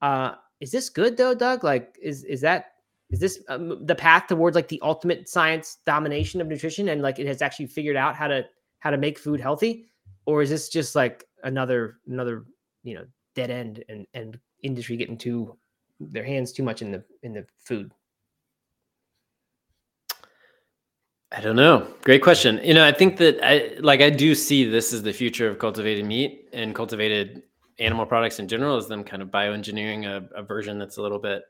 [0.00, 1.64] Uh, is this good though, Doug?
[1.64, 2.72] Like, is is that
[3.10, 7.18] is this um, the path towards like the ultimate science domination of nutrition, and like
[7.18, 8.44] it has actually figured out how to
[8.78, 9.86] how to make food healthy,
[10.26, 12.44] or is this just like another another
[12.82, 15.56] you know dead end and and industry getting too
[16.00, 17.92] their hands too much in the in the food?
[21.32, 21.86] I don't know.
[22.02, 22.60] Great question.
[22.62, 25.58] You know, I think that I like I do see this as the future of
[25.58, 27.42] cultivated meat and cultivated
[27.80, 31.18] animal products in general, is them kind of bioengineering a, a version that's a little
[31.18, 31.42] bit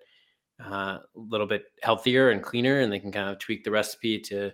[0.60, 4.18] a uh, little bit healthier and cleaner, and they can kind of tweak the recipe
[4.20, 4.52] to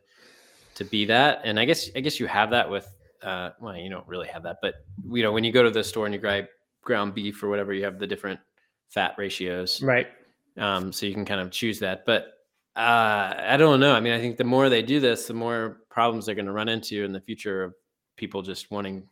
[0.74, 1.42] to be that.
[1.44, 4.42] And I guess I guess you have that with uh, well, you don't really have
[4.44, 4.74] that, but
[5.10, 6.46] you know, when you go to the store and you grab
[6.82, 8.40] ground beef or whatever, you have the different
[8.88, 10.08] fat ratios, right?
[10.56, 12.34] Um, so you can kind of choose that, but
[12.76, 13.94] uh, I don't know.
[13.94, 16.52] I mean, I think the more they do this, the more problems they're going to
[16.52, 17.74] run into in the future of
[18.16, 19.08] people just wanting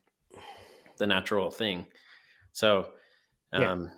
[0.97, 1.87] the natural thing.
[2.53, 2.89] So,
[3.53, 3.91] um,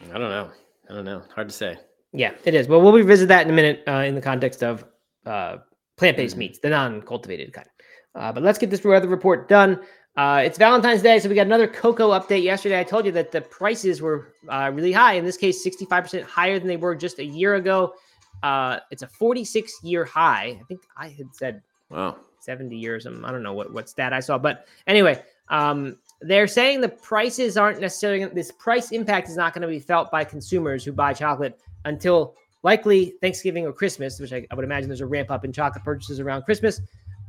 [0.00, 0.14] yeah.
[0.14, 0.50] I don't know.
[0.88, 1.22] I don't know.
[1.34, 1.78] Hard to say.
[2.12, 2.66] Yeah, it is.
[2.66, 4.84] Well, we'll revisit that in a minute uh, in the context of
[5.26, 5.58] uh,
[5.96, 6.40] plant-based mm-hmm.
[6.40, 7.68] meats, the non-cultivated kind.
[8.14, 9.80] Uh, but let's get this weather report done.
[10.16, 12.42] Uh, it's Valentine's Day, so we got another cocoa update.
[12.42, 15.14] Yesterday, I told you that the prices were uh, really high.
[15.14, 17.94] In this case, 65% higher than they were just a year ago.
[18.42, 20.58] Uh, it's a 46 year high.
[20.60, 23.06] I think I had said wow 70 years.
[23.06, 27.56] I don't know what, what stat I saw, but anyway, um, they're saying the prices
[27.56, 31.12] aren't necessarily this price impact is not going to be felt by consumers who buy
[31.12, 35.44] chocolate until likely Thanksgiving or Christmas, which I, I would imagine there's a ramp up
[35.44, 36.80] in chocolate purchases around Christmas.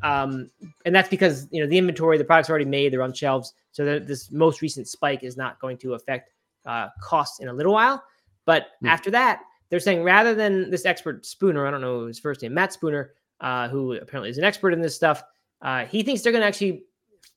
[0.04, 0.50] Um,
[0.86, 3.86] and that's because you know the inventory, the products already made, they're on shelves, so
[3.86, 6.32] that this most recent spike is not going to affect
[6.66, 8.04] uh, costs in a little while.
[8.46, 8.90] But mm.
[8.90, 12.54] after that, they're saying rather than this expert Spooner, I don't know his first name,
[12.54, 15.24] Matt Spooner, uh, who apparently is an expert in this stuff,
[15.62, 16.84] uh, he thinks they're going to actually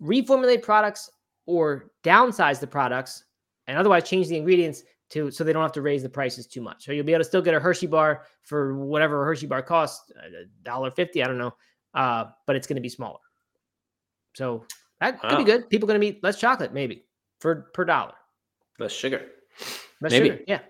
[0.02, 1.10] reformulate products
[1.46, 3.24] or downsize the products
[3.66, 6.60] and otherwise change the ingredients to so they don't have to raise the prices too
[6.60, 6.84] much.
[6.84, 9.62] So you'll be able to still get a Hershey bar for whatever a Hershey bar
[9.62, 11.54] costs, a dollar fifty, I don't know,
[11.94, 13.18] uh, but it's going to be smaller.
[14.34, 14.64] So
[15.00, 15.30] that wow.
[15.30, 15.70] could be good.
[15.70, 17.04] People going to eat less chocolate, maybe
[17.40, 18.14] for per dollar.
[18.78, 19.22] Less sugar.
[20.00, 20.30] Less maybe.
[20.30, 20.42] sugar.
[20.46, 20.60] Yeah.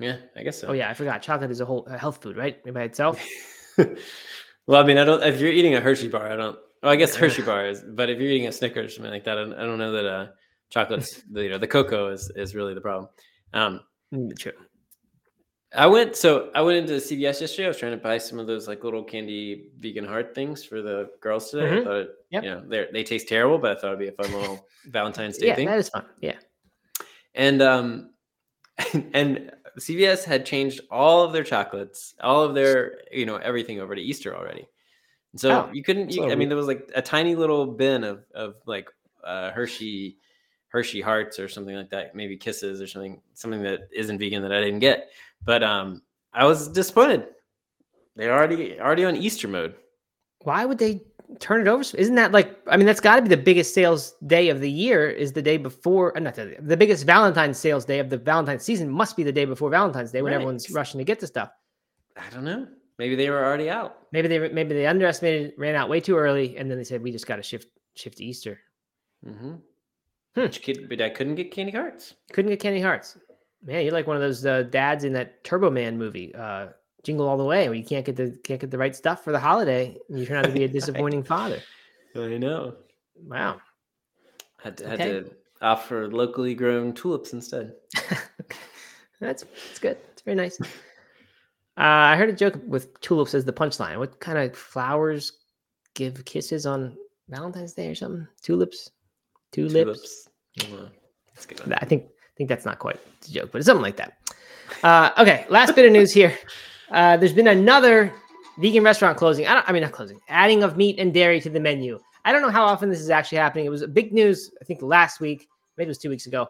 [0.00, 0.68] Yeah, I guess so.
[0.68, 1.22] Oh yeah, I forgot.
[1.22, 2.60] Chocolate is a whole a health food, right?
[2.72, 3.24] By itself.
[3.78, 5.22] well, I mean, I don't.
[5.22, 6.58] If you're eating a Hershey bar, I don't.
[6.82, 9.24] Well, I guess Hershey bar is, but if you're eating a Snickers or something like
[9.24, 10.26] that, I don't, I don't know that uh,
[10.68, 13.08] chocolate's the, you know the cocoa is is really the problem.
[13.52, 13.80] Um,
[14.12, 14.52] mm, True.
[15.76, 17.64] I went so I went into CVS yesterday.
[17.64, 20.82] I was trying to buy some of those like little candy vegan heart things for
[20.82, 21.66] the girls today.
[21.66, 21.80] Mm-hmm.
[21.80, 22.44] I thought, yep.
[22.44, 25.38] you know, they they taste terrible, but I thought it'd be a fun little Valentine's
[25.38, 25.66] Day yeah, thing.
[25.66, 26.04] Yeah, that is fun.
[26.20, 26.36] Yeah.
[27.34, 28.10] And um,
[29.12, 33.94] and CVS had changed all of their chocolates, all of their you know everything over
[33.94, 34.68] to Easter already.
[35.32, 36.12] And so oh, you couldn't.
[36.12, 38.88] You, I mean, there was like a tiny little bin of of like
[39.24, 40.18] uh, Hershey
[40.68, 44.52] Hershey hearts or something like that, maybe kisses or something, something that isn't vegan that
[44.52, 45.10] I didn't get.
[45.44, 46.02] But um,
[46.32, 47.26] I was disappointed.
[48.16, 49.74] They're already already on Easter mode.
[50.42, 51.02] Why would they
[51.40, 51.82] turn it over?
[51.96, 52.56] Isn't that like?
[52.68, 55.08] I mean, that's got to be the biggest sales day of the year.
[55.08, 56.16] Is the day before?
[56.16, 58.88] Uh, not the, the biggest Valentine's sales day of the Valentine's season.
[58.88, 60.36] Must be the day before Valentine's Day when right.
[60.36, 61.50] everyone's rushing to get the stuff.
[62.16, 62.66] I don't know.
[62.98, 63.96] Maybe they were already out.
[64.12, 67.10] Maybe they maybe they underestimated, ran out way too early, and then they said we
[67.10, 68.60] just got to shift shift to Easter.
[69.26, 69.54] Mm-hmm.
[70.36, 70.88] Hmm.
[70.88, 72.14] But I couldn't get candy hearts.
[72.32, 73.16] Couldn't get candy hearts.
[73.64, 76.68] Man, you're like one of those uh, dads in that Turbo Man movie, uh,
[77.02, 79.32] Jingle All the Way, where you can't get the can't get the right stuff for
[79.32, 81.60] the holiday, and you turn out to be a disappointing father.
[82.14, 82.74] I know.
[83.16, 83.60] Wow.
[84.62, 85.14] Had to, okay.
[85.14, 87.74] had to offer locally grown tulips instead.
[89.20, 89.96] that's that's good.
[90.12, 90.60] It's very nice.
[90.60, 90.66] Uh,
[91.76, 93.98] I heard a joke with tulips as the punchline.
[93.98, 95.32] What kind of flowers
[95.94, 96.96] give kisses on
[97.28, 98.28] Valentine's Day or something?
[98.42, 98.90] Tulips,
[99.52, 100.28] tulips.
[100.58, 100.90] tulips.
[101.72, 104.18] I think I think that's not quite a joke, but it's something like that.
[104.82, 106.36] Uh, okay, last bit of news here.
[106.90, 108.12] Uh, there's been another
[108.58, 109.46] vegan restaurant closing.
[109.46, 111.98] I, I, mean, not closing, adding of meat and dairy to the menu.
[112.24, 113.66] I don't know how often this is actually happening.
[113.66, 115.48] It was a big news, I think, last week.
[115.76, 116.46] Maybe it was two weeks ago.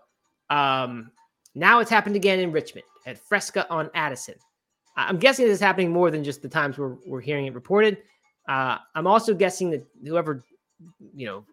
[0.51, 1.11] Um,
[1.55, 4.35] now it's happened again in Richmond at Fresca on Addison.
[4.97, 7.99] I'm guessing this is happening more than just the times we're, we're hearing it reported.
[8.49, 10.45] Uh, I'm also guessing that whoever,
[11.15, 11.45] you know,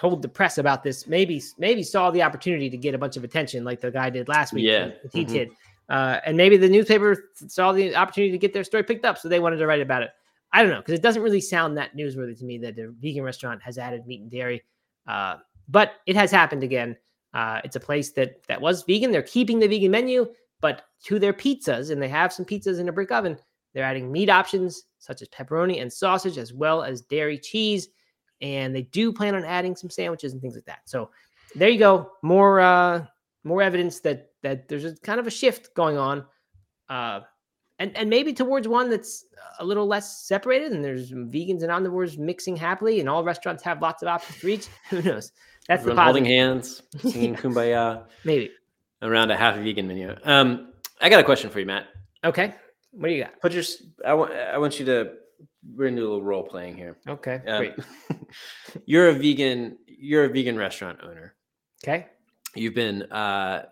[0.00, 3.24] told the press about this maybe maybe saw the opportunity to get a bunch of
[3.24, 4.64] attention like the guy did last week.
[4.64, 4.92] Yeah.
[5.12, 5.28] he Mhm.
[5.28, 5.50] did.
[5.90, 9.28] Uh, and maybe the newspaper saw the opportunity to get their story picked up, so
[9.28, 10.10] they wanted to write about it.
[10.52, 13.22] I don't know because it doesn't really sound that newsworthy to me that a vegan
[13.24, 14.62] restaurant has added meat and dairy,
[15.06, 15.36] uh,
[15.68, 16.96] but it has happened again.
[17.34, 19.12] Uh, it's a place that that was vegan.
[19.12, 20.26] They're keeping the vegan menu,
[20.62, 23.36] but to their pizzas, and they have some pizzas in a brick oven.
[23.74, 27.88] They're adding meat options such as pepperoni and sausage, as well as dairy cheese,
[28.40, 30.80] and they do plan on adding some sandwiches and things like that.
[30.84, 31.10] So
[31.54, 32.12] there you go.
[32.22, 33.06] More uh,
[33.44, 36.24] more evidence that that there's a kind of a shift going on,
[36.88, 37.20] uh,
[37.78, 39.24] and and maybe towards one that's
[39.58, 40.72] a little less separated.
[40.72, 44.48] And there's vegans and omnivores mixing happily, and all restaurants have lots of options for
[44.48, 44.66] each.
[44.90, 45.32] Who knows?
[45.68, 48.50] That's the Everyone holding hands, singing "Kumbaya" Maybe.
[49.02, 50.14] around a half vegan menu.
[50.24, 51.86] Um, I got a question for you, Matt.
[52.24, 52.54] Okay.
[52.92, 53.40] What do you got?
[53.40, 53.62] Put your.
[54.04, 54.32] I want.
[54.32, 55.12] I want you to.
[55.62, 56.96] We're gonna do a little role playing here.
[57.08, 57.40] Okay.
[57.46, 57.74] Um, Great.
[58.86, 59.78] you're a vegan.
[59.86, 61.34] You're a vegan restaurant owner.
[61.84, 62.06] Okay.
[62.54, 63.66] You've been uh,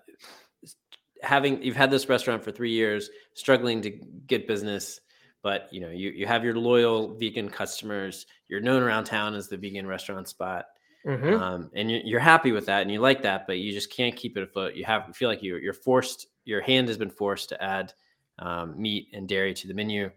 [1.22, 1.62] having.
[1.62, 3.90] You've had this restaurant for three years, struggling to
[4.26, 5.00] get business.
[5.42, 8.26] But you know, you you have your loyal vegan customers.
[8.48, 10.66] You're known around town as the vegan restaurant spot.
[11.06, 11.40] Mhm.
[11.40, 14.16] um, and you're, you're happy with that and you like that but you just can't
[14.16, 17.08] keep it afloat you have you feel like you're, you're forced your hand has been
[17.08, 17.92] forced to add
[18.40, 20.10] um, meat and dairy to the menu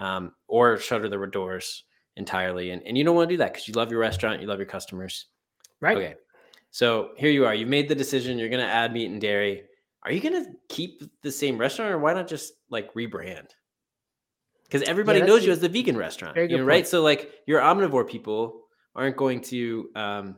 [0.00, 1.84] um, or shutter the doors
[2.16, 4.48] entirely and, and you don't want to do that because you love your restaurant you
[4.48, 5.26] love your customers
[5.80, 5.96] Right.
[5.96, 6.14] okay
[6.70, 9.62] so here you are you made the decision you're going to add meat and dairy
[10.02, 13.48] are you going to keep the same restaurant or why not just like rebrand
[14.64, 17.60] because everybody that's knows you as the vegan restaurant you know, right so like your
[17.60, 18.62] omnivore people
[18.94, 20.36] aren't going to um,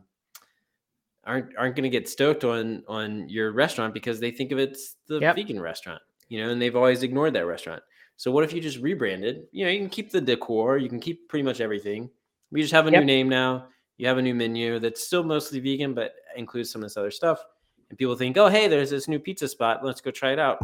[1.25, 4.97] aren't aren't going to get stoked on on your restaurant because they think of it's
[5.09, 5.37] the Yep.
[5.37, 7.83] vegan restaurant, you know, and they've always ignored that restaurant.
[8.23, 9.49] So what if you just rebranded?
[9.51, 12.09] You know, you can keep the decor, you can keep pretty much everything.
[12.53, 13.01] We just have a Yep.
[13.01, 13.67] new name now.
[13.97, 17.11] You have a new menu that's still mostly vegan, but includes some of this other
[17.11, 17.45] stuff.
[17.91, 19.85] And people think, oh, hey, there's this new pizza spot.
[19.85, 20.61] Let's go try it out.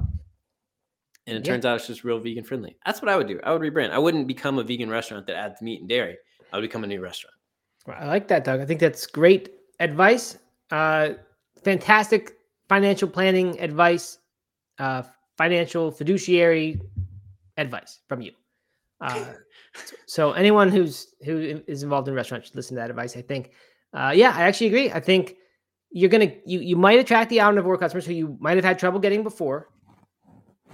[1.26, 1.54] And it Yeah.
[1.54, 2.76] turns out it's just real vegan friendly.
[2.86, 3.40] That's what I would do.
[3.42, 3.90] I would rebrand.
[3.90, 6.16] I wouldn't become a vegan restaurant that adds meat and dairy.
[6.52, 7.34] I would become a new restaurant.
[7.88, 8.60] I like that, Doug.
[8.60, 10.38] I think that's great advice.
[10.70, 11.14] Uh,
[11.64, 12.36] fantastic
[12.68, 14.18] financial planning advice,
[14.78, 15.02] uh,
[15.36, 16.80] financial fiduciary
[17.58, 18.32] advice from you.
[19.00, 19.32] Uh,
[20.06, 23.16] so anyone who's who is involved in restaurants should listen to that advice.
[23.16, 23.52] I think.
[23.94, 24.90] Uh, yeah, I actually agree.
[24.90, 25.36] I think
[25.90, 28.64] you're gonna you you might attract the out of omnivore customers who you might have
[28.64, 29.68] had trouble getting before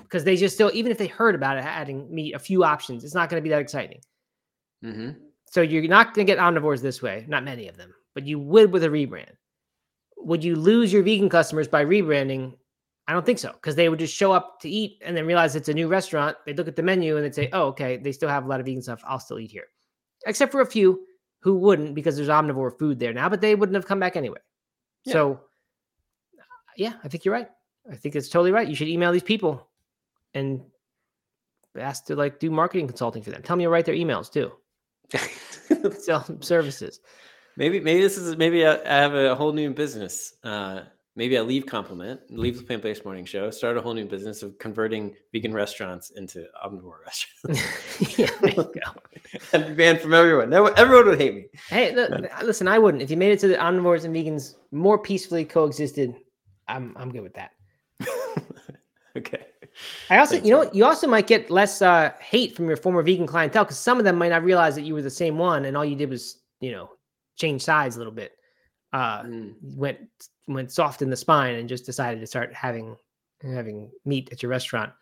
[0.03, 3.05] because they just still even if they heard about it adding me a few options,
[3.05, 4.01] it's not going to be that exciting.
[4.85, 5.11] Mm-hmm.
[5.47, 8.39] So you're not going to get omnivores this way, not many of them, but you
[8.39, 9.33] would with a rebrand.
[10.19, 12.55] Would you lose your vegan customers by rebranding?
[13.07, 15.55] I don't think so, because they would just show up to eat and then realize
[15.57, 16.37] it's a new restaurant.
[16.47, 18.61] They'd look at the menu and they'd say, "Oh, okay, they still have a lot
[18.61, 19.03] of vegan stuff.
[19.07, 19.67] I'll still eat here,"
[20.27, 21.07] except for a few
[21.41, 24.39] who wouldn't because there's omnivore food there now, but they wouldn't have come back anyway.
[25.05, 25.13] Yeah.
[25.13, 25.41] So,
[26.79, 27.49] yeah, I think you're right.
[27.91, 28.67] I think it's totally right.
[28.67, 29.69] You should email these people
[30.33, 30.63] and
[31.79, 33.43] ask to like do marketing consulting for them.
[33.43, 34.53] Tell me you'll write their emails too
[35.99, 37.01] sell services.
[37.57, 40.35] maybe maybe this is maybe I, I have a whole new business.
[40.43, 40.83] Uh,
[41.17, 44.43] maybe I leave compliment, leave the plant based morning show, start a whole new business
[44.43, 48.19] of converting vegan restaurants into omnivore restaurants.
[48.19, 49.01] yeah, there you go.
[49.53, 50.51] I'd be banned from everyone.
[50.51, 51.47] No- Everyone would hate me.
[51.69, 52.29] Hey, look, None.
[52.45, 53.03] listen, I wouldn't.
[53.03, 56.15] If you made it to the omnivores and vegans more peacefully coexisted,
[56.69, 57.51] I'm I'm good with that.
[59.17, 59.47] okay.
[60.09, 60.71] I also, Thanks, you know, man.
[60.73, 64.05] you also might get less uh, hate from your former vegan clientele because some of
[64.05, 66.39] them might not realize that you were the same one, and all you did was,
[66.61, 66.91] you know,
[67.37, 68.33] change sides a little bit.
[68.93, 69.55] Uh, Mm.
[69.77, 69.99] went
[70.47, 72.97] went soft in the spine and just decided to start having
[73.43, 74.93] having meat at your restaurant.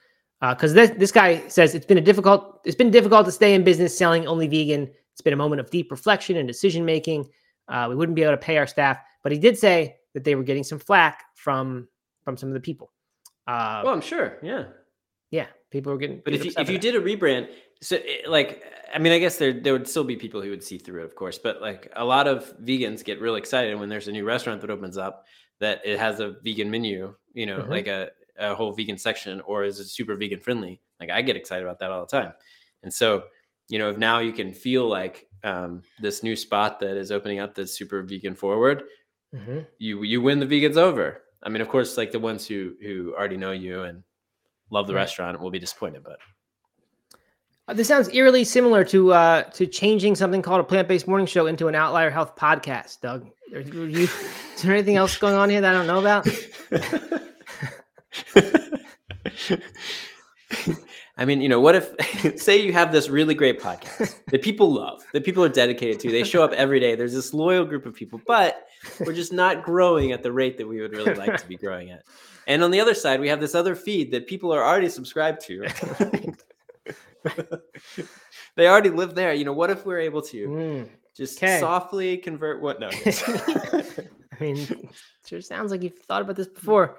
[0.41, 3.63] Because this this guy says it's been a difficult it's been difficult to stay in
[3.63, 4.91] business selling only vegan.
[5.13, 7.29] It's been a moment of deep reflection and decision making.
[7.69, 10.35] Uh, we wouldn't be able to pay our staff, but he did say that they
[10.35, 11.87] were getting some flack from
[12.25, 12.91] from some of the people.
[13.47, 14.39] Uh, Well, I'm sure.
[14.43, 14.65] Yeah.
[15.73, 16.21] People were getting.
[16.25, 17.49] But if you if you did a rebrand,
[17.81, 18.63] so eh, like
[18.95, 21.05] I mean, I guess there there would still be people who would see through it,
[21.07, 21.39] of course.
[21.39, 24.71] But like a lot of vegans get real excited when there's a new restaurant that
[24.71, 25.25] opens up
[25.59, 27.69] that it has a vegan menu, you know, Mhm.
[27.69, 30.81] like a, a whole vegan section, or is it super vegan friendly?
[31.01, 32.33] Like I get excited about that all the time.
[32.83, 33.25] And so,
[33.69, 37.41] you know, if now you can feel like um, this new spot that is opening
[37.41, 38.85] up that's super vegan forward.
[39.35, 39.67] Mhm.
[39.79, 41.23] you you win the vegans over.
[41.43, 44.05] I mean, of course, like the ones who who already know you and
[44.73, 46.19] love the restaurant will be disappointed, but
[47.69, 51.27] Uh, This sounds eerily similar to uh, to changing something called a plant based morning
[51.27, 53.01] show into an outlier health podcast.
[53.01, 54.09] Doug, Are you,
[54.57, 56.27] is there anything else going on here that I don't know about?
[61.19, 64.73] I mean, you know, what if say you have this really great podcast that people
[64.73, 66.95] love, that people are dedicated to, they show up every day.
[66.95, 68.67] There's this loyal group of people, but
[69.01, 71.91] we're just not growing at the rate that we would really like to be growing
[71.91, 72.03] at.
[72.47, 75.41] And on the other side, we have this other feed that people are already subscribed
[75.43, 75.67] to.
[78.57, 79.33] they already live there.
[79.33, 80.89] You know, what if we're able to Mm.
[81.15, 82.81] just softly convert what?
[82.81, 82.91] No.
[83.07, 83.95] I
[84.41, 84.89] mean,
[85.27, 86.99] sure sounds like you've thought about this before.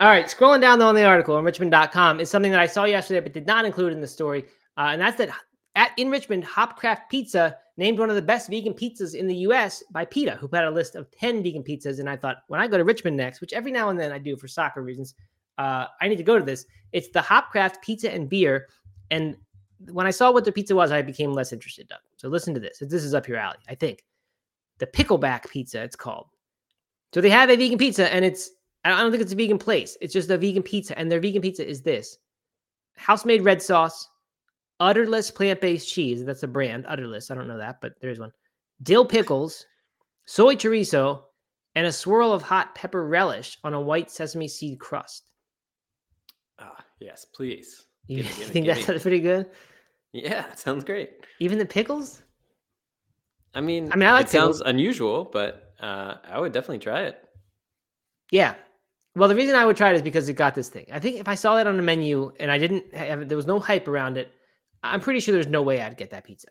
[0.00, 2.84] All right, scrolling down though on the article on Richmond.com is something that I saw
[2.84, 4.44] yesterday but did not include in the story,
[4.76, 5.28] uh, and that's that
[5.74, 9.82] at in Richmond, Hopcraft Pizza named one of the best vegan pizzas in the U.S.
[9.90, 11.98] by PETA, who put out a list of ten vegan pizzas.
[11.98, 14.18] And I thought when I go to Richmond next, which every now and then I
[14.18, 15.14] do for soccer reasons,
[15.58, 16.66] uh, I need to go to this.
[16.92, 18.68] It's the Hopcraft Pizza and Beer,
[19.10, 19.36] and
[19.90, 21.88] when I saw what the pizza was, I became less interested.
[21.88, 22.00] Doug.
[22.16, 22.78] So listen to this.
[22.78, 24.04] This is up your alley, I think.
[24.78, 26.28] The Pickleback Pizza, it's called.
[27.12, 28.50] So they have a vegan pizza, and it's
[28.84, 29.96] I don't think it's a vegan place.
[30.00, 32.18] It's just a vegan pizza, and their vegan pizza is this:
[32.96, 34.08] house-made red sauce,
[34.82, 36.24] Utterless plant-based cheese.
[36.24, 37.30] That's a brand, Utterless.
[37.30, 38.32] I don't know that, but there's one.
[38.82, 39.64] Dill pickles,
[40.26, 41.22] soy chorizo,
[41.76, 45.22] and a swirl of hot pepper relish on a white sesame seed crust.
[46.58, 47.86] ah, yes, please.
[48.08, 48.82] You Gimme, gimme, think gimme.
[48.82, 49.46] that's pretty good?
[50.12, 51.10] Yeah, it sounds great.
[51.38, 52.22] Even the pickles?
[53.54, 57.02] I mean, I mean, I like it sounds unusual, but uh, I would definitely try
[57.02, 57.22] it.
[58.32, 58.54] Yeah.
[59.14, 60.86] Well, the reason I would try it is because it got this thing.
[60.92, 63.46] I think if I saw that on the menu and I didn't have there was
[63.46, 64.32] no hype around it,
[64.82, 66.48] I'm pretty sure there's no way I'd get that pizza.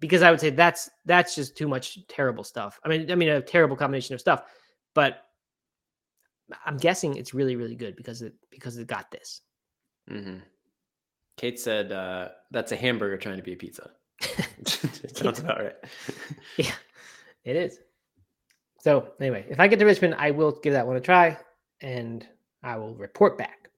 [0.00, 2.78] Because I would say that's that's just too much terrible stuff.
[2.84, 4.44] I mean, I mean a terrible combination of stuff.
[4.94, 5.24] But
[6.64, 9.40] I'm guessing it's really, really good because it because it got this.
[10.10, 10.38] Mm-hmm.
[11.36, 13.90] Kate said uh, that's a hamburger trying to be a pizza.
[14.20, 15.76] it sounds about right.
[16.56, 16.74] yeah,
[17.44, 17.78] it is.
[18.80, 21.36] So anyway, if I get to Richmond, I will give that one a try
[21.80, 22.26] and
[22.62, 23.70] I will report back.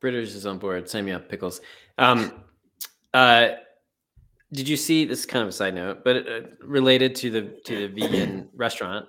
[0.00, 0.88] British is on board.
[0.88, 1.60] Sign me up, pickles.
[1.98, 2.44] Um,
[3.14, 3.48] uh,
[4.52, 5.20] did you see this?
[5.20, 9.06] Is kind of a side note, but uh, related to the to the vegan restaurant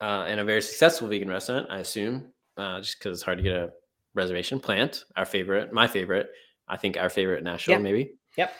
[0.00, 3.44] uh, and a very successful vegan restaurant, I assume, uh, just because it's hard to
[3.44, 3.70] get a
[4.14, 4.58] reservation.
[4.60, 6.28] Plant, our favorite, my favorite,
[6.68, 7.82] I think our favorite national, Yep.
[7.82, 8.12] maybe.
[8.36, 8.52] Yep.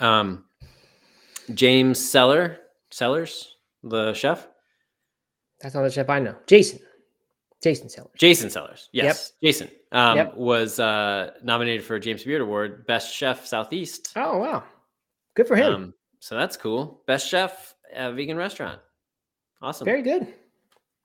[0.00, 0.44] Um,
[1.54, 2.58] James Seller,
[2.90, 4.48] Sellers, the chef,
[5.60, 6.34] That's not the chef I know.
[6.46, 6.80] Jason.
[7.64, 8.10] Jason Sellers.
[8.18, 8.88] Jason Sellers.
[8.92, 10.36] Yes, Jason um, Yep.
[10.36, 14.12] was uh, nominated for a James Beard Award, Best Chef Southeast.
[14.16, 14.62] Oh wow.
[15.34, 15.74] Good for him.
[15.74, 17.02] Um, so that's cool.
[17.06, 18.80] Best chef vegan restaurant.
[19.62, 19.84] Awesome.
[19.86, 20.32] Very good.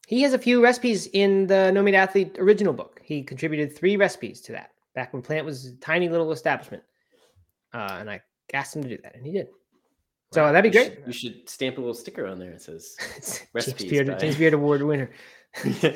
[0.07, 2.99] He has a few recipes in the No Meat Athlete original book.
[3.03, 6.83] He contributed three recipes to that back when Plant was a tiny little establishment.
[7.73, 8.19] Uh, and I
[8.53, 9.47] asked him to do that, and he did.
[10.33, 10.95] So Wow, that'd be you great.
[10.97, 12.51] should- you should stamp a little sticker on there.
[12.51, 12.97] that says.
[13.65, 15.09] James Beard, James Beard Award winner.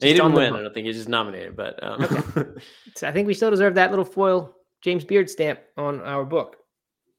[0.00, 0.52] he didn't win.
[0.54, 2.56] I don't think he's just nominated, but um,
[2.96, 6.56] So I think we still deserve that little foil James Beard stamp on our book.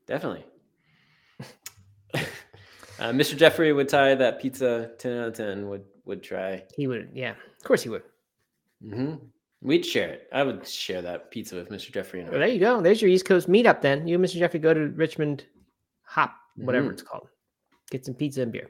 [0.07, 0.45] definitely.
[2.13, 2.19] uh,
[3.11, 3.35] Mr.
[3.35, 5.67] Jeffrey would tie that pizza ten out of ten.
[5.69, 6.63] Would would try.
[6.75, 8.03] He would, yeah, of course he would.
[8.87, 9.15] hmm
[9.61, 10.27] We'd share it.
[10.31, 11.91] I would share that pizza with Mr.
[11.91, 12.81] Jeffrey and Well, there you go.
[12.81, 13.81] There's your East Coast meetup.
[13.81, 14.37] Then you and Mr.
[14.37, 15.45] Jeffrey go to Richmond
[16.03, 16.93] Hop, whatever Mhm.
[16.93, 17.27] it's called.
[17.89, 18.69] Get some pizza and beer.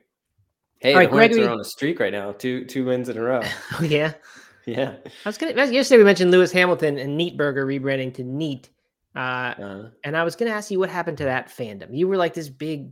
[0.85, 2.31] Hey, All right, the Hornets Gregory- are on a streak right now.
[2.33, 3.41] Two two wins in a row.
[3.79, 4.13] Oh yeah.
[4.67, 4.95] yeah.
[5.25, 8.69] I was gonna yesterday we mentioned Lewis Hamilton and Neat Burger rebranding to Neat.
[9.15, 11.87] Uh, Uh, and I was gonna ask you what happened to that fandom.
[11.91, 12.91] You were like this big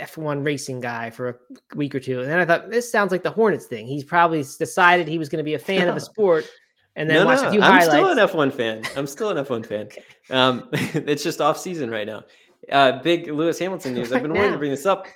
[0.00, 1.34] F1 racing guy for a
[1.76, 3.86] week or two, and then I thought this sounds like the Hornets thing.
[3.86, 6.46] He's probably decided he was gonna be a fan of a sport,
[6.94, 7.88] and then no, watched no, a few highlights.
[7.88, 8.30] I'm highlights.
[8.30, 8.82] still an F1 fan.
[8.96, 9.88] I'm still an F1 fan.
[10.30, 12.24] Um, it's just off season right now.
[12.70, 14.08] Uh, big Lewis Hamilton news.
[14.12, 15.06] I've Right been wanting to bring this up.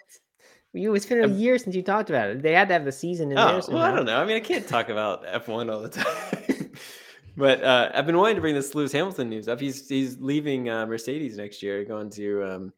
[0.77, 2.43] You, it's been a year since you talked about it.
[2.43, 3.75] They had to have the season in Oh, there.
[3.75, 4.21] well, I don't know.
[4.21, 6.71] I mean, I can't talk about F1 all the time.
[7.37, 9.61] but uh, I've been wanting to bring this Lewis Hamilton news up.
[9.61, 12.73] He's he's leaving uh, Mercedes next year, going to um,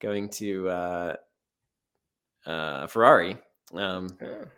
[0.00, 1.16] going to uh,
[2.46, 3.36] uh, Ferrari.
[3.74, 4.48] Um, Oh, okay.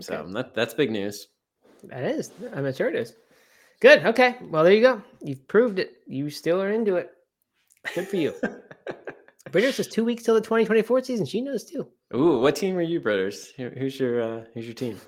[0.00, 1.28] So that that's big news.
[1.84, 2.30] That is.
[2.54, 3.14] I'm sure it is.
[3.80, 4.04] Good.
[4.06, 4.36] Okay.
[4.50, 5.02] Well, there you go.
[5.22, 5.98] You've proved it.
[6.06, 7.10] You still are into it.
[7.94, 8.34] Good for you.
[9.50, 11.26] Britta says two weeks till the 2024 season.
[11.26, 11.88] She knows too.
[12.14, 13.52] Ooh, what team are you, brothers?
[13.56, 15.00] Who's your uh, who's your team?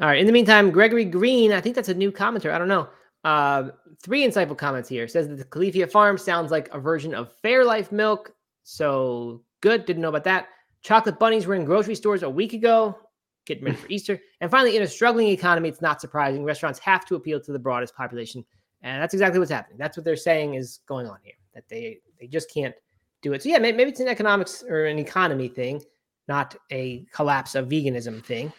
[0.00, 0.18] All right.
[0.18, 2.52] In the meantime, Gregory Green, I think that's a new commenter.
[2.52, 2.88] I don't know.
[3.24, 3.70] Uh,
[4.02, 5.06] three insightful comments here.
[5.06, 8.32] Says that the Califia farm sounds like a version of Fairlife milk.
[8.64, 9.84] So good.
[9.84, 10.48] Didn't know about that.
[10.82, 12.98] Chocolate bunnies were in grocery stores a week ago,
[13.46, 14.18] getting ready for Easter.
[14.40, 16.42] And finally, in a struggling economy, it's not surprising.
[16.42, 18.44] Restaurants have to appeal to the broadest population.
[18.82, 19.78] And that's exactly what's happening.
[19.78, 22.74] That's what they're saying is going on here, that they they just can't
[23.22, 23.42] do it.
[23.42, 25.82] So yeah, may- maybe it's an economics or an economy thing,
[26.28, 28.52] not a collapse of veganism thing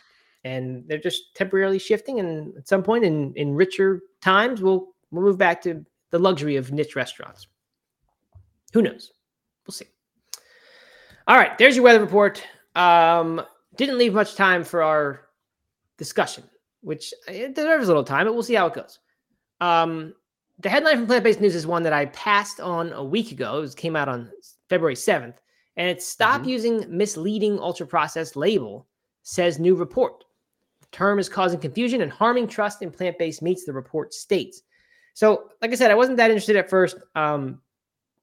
[0.43, 5.23] and they're just temporarily shifting and at some point in in richer times we'll we'll
[5.23, 7.47] move back to the luxury of niche restaurants.
[8.73, 9.11] Who knows?
[9.65, 9.87] We'll see.
[11.27, 12.45] All right, there's your weather report.
[12.75, 13.41] Um,
[13.77, 15.21] didn't leave much time for our
[15.97, 16.43] discussion,
[16.81, 18.99] which it deserves a little time, but we'll see how it goes.
[19.61, 20.13] Um,
[20.63, 23.57] the headline from Plant Based News is one that I passed on a week ago.
[23.57, 24.31] It was, came out on
[24.69, 25.35] February 7th,
[25.75, 26.49] and it's Stop mm-hmm.
[26.49, 28.87] Using Misleading Ultra Processed Label,
[29.23, 30.23] says new report.
[30.79, 34.61] The term is causing confusion and harming trust in plant based meats, the report states.
[35.13, 37.61] So, like I said, I wasn't that interested at first um,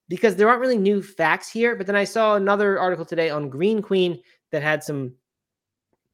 [0.08, 1.76] because there aren't really new facts here.
[1.76, 4.20] But then I saw another article today on Green Queen
[4.50, 5.12] that had some,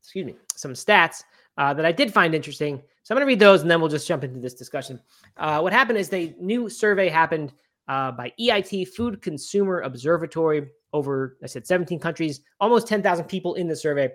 [0.02, 1.22] excuse me, some stats
[1.56, 2.82] uh, that I did find interesting.
[3.02, 5.00] So I'm going to read those and then we'll just jump into this discussion.
[5.36, 7.52] Uh, what happened is a new survey happened
[7.88, 13.68] uh, by EIT Food Consumer Observatory over, I said, 17 countries, almost 10,000 people in
[13.68, 14.10] the survey.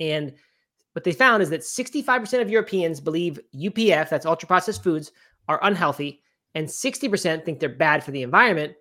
[0.00, 0.34] And
[0.92, 5.12] what they found is that 65% of Europeans believe UPF, that's ultra processed foods,
[5.48, 6.20] are unhealthy,
[6.54, 8.74] and 60% think they're bad for the environment.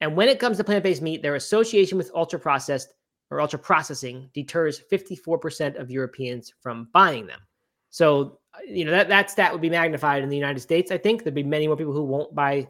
[0.00, 2.94] And when it comes to plant based meat, their association with ultra processed
[3.32, 7.40] or ultra processing deters 54% of Europeans from buying them.
[7.88, 10.90] So, you know, that, that stat would be magnified in the United States.
[10.90, 12.68] I think there'd be many more people who won't buy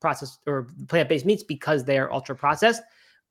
[0.00, 2.82] processed or plant based meats because they are ultra processed.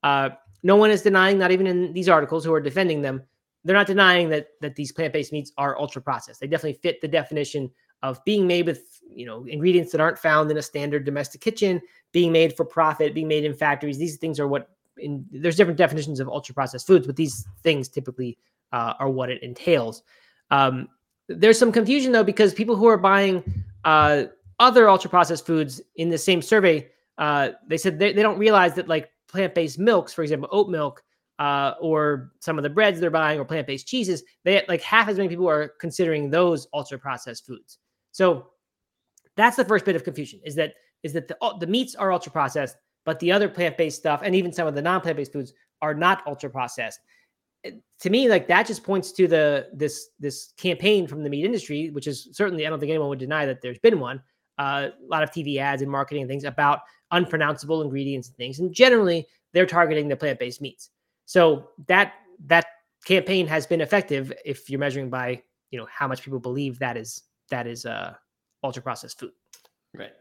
[0.04, 0.30] Uh,
[0.62, 3.24] no one is denying, not even in these articles who are defending them,
[3.64, 6.42] they're not denying that that these plant based meats are ultra processed.
[6.42, 7.72] They definitely fit the definition
[8.02, 11.82] of being made with you know ingredients that aren't found in a standard domestic kitchen,
[12.12, 13.98] being made for profit, being made in factories.
[13.98, 17.90] These things are what in, there's different definitions of ultra processed foods, but these things
[17.90, 18.38] typically
[18.72, 20.04] uh, are what it entails.
[20.52, 20.90] Um,
[21.28, 24.26] there's some confusion though because people who are buying uh,
[24.60, 28.74] other ultra processed foods in the same survey, uh, they said they, they don't realize
[28.76, 31.04] that like plant based milks, for example, oat milk.
[31.40, 35.18] Uh, or some of the breads they're buying or plant-based cheeses they like half as
[35.18, 37.80] many people are considering those ultra processed foods
[38.12, 38.50] so
[39.36, 42.32] that's the first bit of confusion is that is that the, the meats are ultra
[42.32, 46.24] processed but the other plant-based stuff and even some of the non-plant-based foods are not
[46.28, 47.00] ultra processed
[48.00, 51.90] to me like that just points to the this this campaign from the meat industry
[51.92, 54.22] which is certainly i don't think anyone would deny that there's been one
[54.60, 56.80] uh, a lot of tv ads and marketing and things about
[57.12, 60.90] unpronounceable ingredients and things and generally they're targeting the plant-based meats.
[61.26, 62.14] So that
[62.48, 62.66] that
[63.06, 65.42] campaign has been effective if you're measuring by
[65.72, 68.14] you know how much people believe that is that is uh
[68.64, 69.32] ultra processed food.
[69.96, 70.14] Right.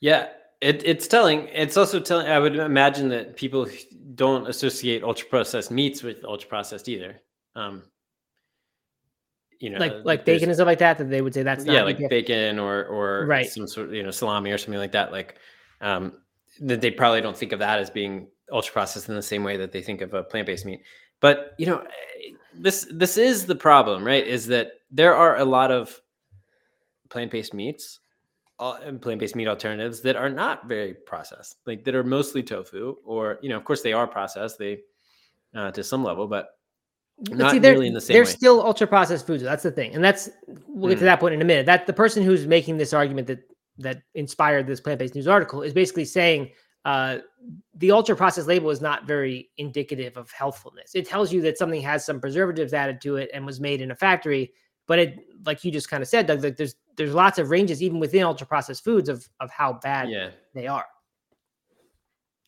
[0.00, 0.28] Yeah
[0.60, 1.48] it, it's telling.
[1.48, 2.28] It's also telling.
[2.28, 3.66] I would imagine that people
[4.14, 7.20] don't associate ultra processed meats with ultra processed either.
[7.54, 7.82] Um,
[9.60, 10.98] you know, like like bacon and stuff like that.
[10.98, 13.48] That they would say that's yeah, like bacon or or right.
[13.48, 15.12] some sort of you know salami or something like that.
[15.12, 15.36] Like
[15.80, 16.14] um,
[16.60, 19.56] that they probably don't think of that as being ultra processed in the same way
[19.56, 20.82] that they think of a plant based meat.
[21.20, 21.86] But you know,
[22.54, 24.26] this this is the problem, right?
[24.26, 26.00] Is that there are a lot of
[27.08, 28.00] plant based meats
[28.58, 33.48] plant-based meat alternatives that are not very processed, like that are mostly tofu, or you
[33.48, 34.78] know, of course, they are processed, they
[35.54, 36.50] uh, to some level, but
[37.30, 38.18] not see, nearly in the same way.
[38.18, 38.30] they're way.
[38.30, 39.42] still ultra processed foods.
[39.42, 40.30] That's the thing, and that's
[40.66, 41.00] we'll get mm.
[41.00, 41.66] to that point in a minute.
[41.66, 43.40] That the person who's making this argument that
[43.78, 46.50] that inspired this plant-based news article is basically saying
[46.86, 47.18] uh,
[47.74, 50.94] the ultra processed label is not very indicative of healthfulness.
[50.94, 53.90] It tells you that something has some preservatives added to it and was made in
[53.90, 54.52] a factory,
[54.86, 57.82] but it, like you just kind of said, Doug, like there's there's lots of ranges
[57.82, 60.30] even within ultra processed foods of of how bad yeah.
[60.54, 60.86] they are.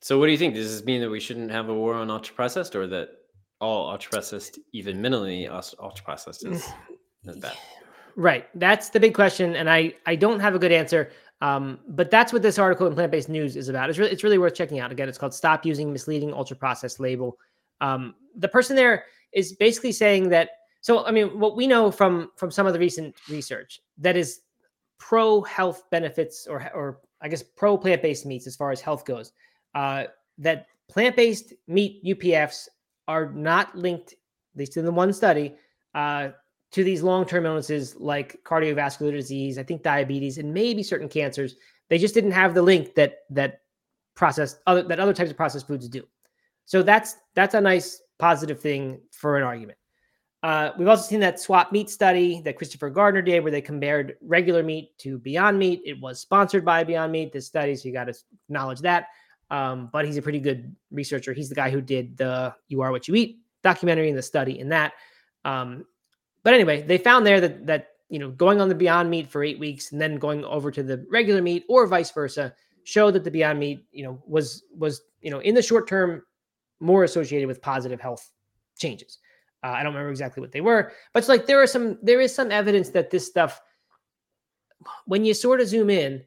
[0.01, 0.55] So what do you think?
[0.55, 3.11] Does this mean that we shouldn't have a war on ultra processed, or that
[3.61, 6.69] all ultra processed, even minimally ultra processed, is,
[7.25, 7.57] is bad?
[8.17, 8.47] Right.
[8.55, 11.11] That's the big question, and I I don't have a good answer.
[11.41, 13.91] Um, but that's what this article in Plant Based News is about.
[13.91, 14.91] It's really it's really worth checking out.
[14.91, 17.39] Again, it's called "Stop Using Misleading Ultra Processed Label."
[17.81, 20.51] Um, the person there is basically saying that
[20.81, 24.41] so, I mean, what we know from from some of the recent research that is
[24.99, 29.05] pro health benefits, or or I guess pro plant based meats as far as health
[29.05, 29.33] goes,
[29.75, 30.05] uh,
[30.39, 32.69] that plant based meat UPFs
[33.07, 35.55] are not linked, at least in the one study,
[35.95, 36.29] uh,
[36.71, 41.57] to these long term illnesses like cardiovascular disease, I think diabetes, and maybe certain cancers.
[41.89, 43.63] They just didn't have the link that that
[44.15, 46.07] processed other that other types of processed foods do.
[46.67, 49.79] So that's that's a nice positive thing for an argument.
[50.43, 54.17] Uh, we've also seen that swap meat study that Christopher Gardner did, where they compared
[54.21, 55.83] regular meat to Beyond Meat.
[55.85, 58.15] It was sponsored by Beyond Meat, this study, so you got to
[58.49, 59.09] acknowledge that.
[59.51, 61.33] Um, but he's a pretty good researcher.
[61.33, 64.61] He's the guy who did the "You Are What You Eat" documentary and the study
[64.61, 64.93] in that.
[65.45, 65.85] Um,
[66.45, 69.43] but anyway, they found there that that you know going on the Beyond Meat for
[69.43, 73.25] eight weeks and then going over to the regular meat or vice versa showed that
[73.25, 76.23] the Beyond Meat you know was was you know in the short term
[76.79, 78.31] more associated with positive health
[78.79, 79.19] changes.
[79.65, 82.21] Uh, I don't remember exactly what they were, but it's like there are some there
[82.21, 83.61] is some evidence that this stuff
[85.07, 86.23] when you sort of zoom in,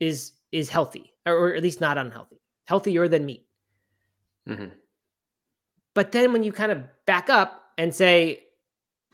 [0.00, 3.46] is is healthy, or, at least not unhealthy, healthier than meat.
[4.48, 4.68] Mm-hmm.
[5.94, 8.44] But then when you kind of back up and say,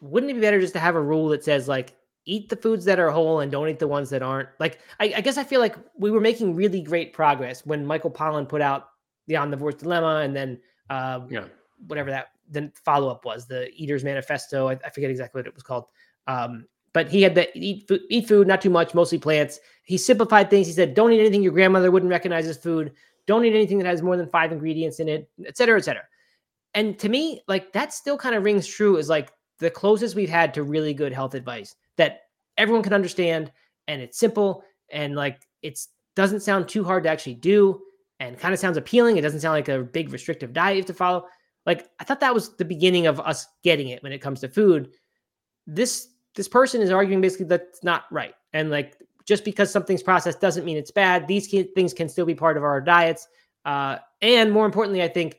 [0.00, 1.96] wouldn't it be better just to have a rule that says like
[2.26, 4.48] eat the foods that are whole and don't eat the ones that aren't?
[4.60, 8.10] Like, I, I guess I feel like we were making really great progress when Michael
[8.10, 8.88] Pollan put out
[9.26, 11.46] the Omnivore's Dilemma, and then uh, yeah.
[11.86, 14.68] whatever that the follow up was, the Eater's Manifesto.
[14.68, 15.86] I, I, forget exactly what it was called.
[16.26, 19.60] Um, but he had the eat food, eat food, not too much, mostly plants.
[19.82, 20.66] He simplified things.
[20.66, 22.92] He said, don't eat anything your grandmother wouldn't recognize as food.
[23.26, 26.04] Don't eat anything that has more than five ingredients in it, et cetera, et cetera.
[26.74, 30.28] And to me, like that still kind of rings true as like the closest we've
[30.28, 32.22] had to really good health advice that
[32.58, 33.50] everyone can understand
[33.88, 37.80] and it's simple and like it's doesn't sound too hard to actually do
[38.20, 39.16] and kind of sounds appealing.
[39.16, 41.26] It doesn't sound like a big restrictive diet you have to follow.
[41.66, 44.48] Like I thought that was the beginning of us getting it when it comes to
[44.48, 44.90] food.
[45.66, 48.34] This this person is arguing basically that's not right.
[48.52, 51.26] And like just because something's processed doesn't mean it's bad.
[51.26, 53.26] These things can still be part of our diets.
[53.64, 55.38] Uh, and more importantly, I think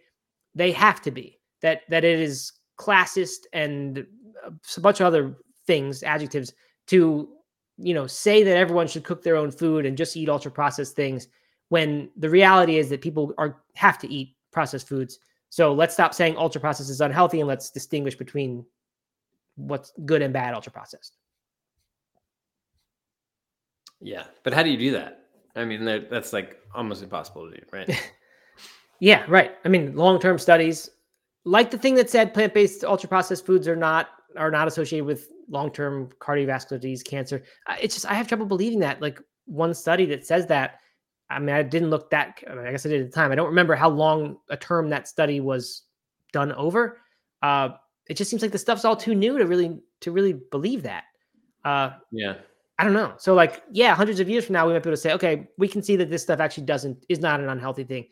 [0.55, 4.05] they have to be that that it is classist and
[4.45, 5.35] a bunch of other
[5.67, 6.53] things, adjectives
[6.87, 7.29] to
[7.77, 10.95] you know say that everyone should cook their own food and just eat ultra processed
[10.95, 11.27] things
[11.69, 15.19] when the reality is that people are have to eat processed foods.
[15.55, 18.65] So let's stop saying ultra processed is unhealthy and let's distinguish between
[19.55, 21.15] what's good and bad ultra processed.
[24.01, 25.27] Yeah, but how do you do that?
[25.55, 27.89] I mean, that's like almost impossible to do, right?
[28.99, 29.55] yeah, right.
[29.63, 30.89] I mean, long-term studies,
[31.45, 36.09] like the thing that said plant-based ultra-processed foods are not are not associated with long-term
[36.19, 37.43] cardiovascular disease, cancer.
[37.81, 39.01] It's just I have trouble believing that.
[39.01, 40.81] Like one study that says that.
[41.29, 42.43] I mean, I didn't look that.
[42.49, 43.31] I, mean, I guess I did at the time.
[43.31, 45.83] I don't remember how long a term that study was
[46.33, 46.99] done over.
[47.41, 47.69] Uh,
[48.07, 51.05] it just seems like the stuff's all too new to really to really believe that.
[51.63, 52.35] Uh, yeah,
[52.77, 53.13] I don't know.
[53.17, 55.47] So like, yeah, hundreds of years from now, we might be able to say, okay,
[55.57, 58.07] we can see that this stuff actually doesn't is not an unhealthy thing,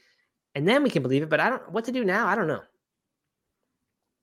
[0.55, 1.29] and then we can believe it.
[1.29, 2.27] But I don't what to do now.
[2.27, 2.61] I don't know.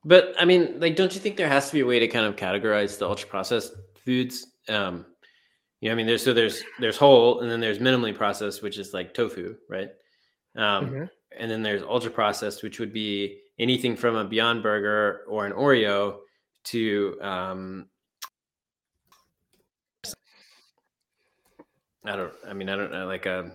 [0.04, 2.26] But I mean, like, don't you think there has to be a way to kind
[2.26, 3.74] of categorize the ultra processed
[4.04, 4.46] foods?
[4.68, 5.06] Um,
[5.80, 8.78] you know, I mean, there's so there's there's whole, and then there's minimally processed, which
[8.78, 9.88] is like tofu, right?
[10.56, 11.04] Um, mm-hmm.
[11.38, 15.52] And then there's ultra processed, which would be anything from a Beyond Burger or an
[15.52, 16.18] Oreo
[16.64, 17.86] to um,
[22.04, 22.32] I don't.
[22.46, 23.52] I mean, I don't know, like a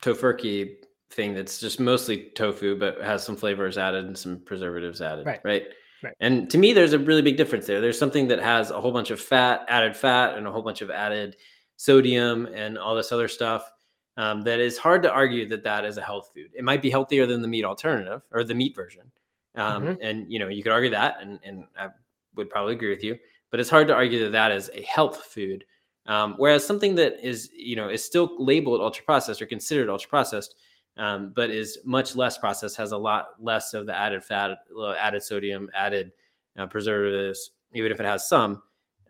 [0.00, 0.76] Tofurky
[1.10, 5.26] thing that's just mostly tofu, but has some flavors added and some preservatives added.
[5.26, 5.40] Right.
[5.44, 5.64] Right.
[6.02, 6.14] Right.
[6.20, 7.80] And to me, there's a really big difference there.
[7.80, 10.80] There's something that has a whole bunch of fat, added fat, and a whole bunch
[10.80, 11.36] of added
[11.78, 13.72] sodium and all this other stuff.
[14.18, 16.50] Um, that is hard to argue that that is a health food.
[16.52, 19.12] It might be healthier than the meat alternative or the meat version,
[19.58, 20.02] um, mm-hmm.
[20.02, 21.88] And you know, you could argue that, and and I
[22.36, 23.18] would probably agree with you.
[23.50, 25.64] But it's hard to argue that that is a health food.
[26.06, 30.08] Um, whereas something that is you know is still labeled ultra processed or considered ultra
[30.08, 30.54] processed,
[30.96, 34.58] um, but is much less processed, has a lot less of the added fat,
[34.98, 36.12] added sodium, added
[36.56, 38.62] uh, preservatives, even if it has some.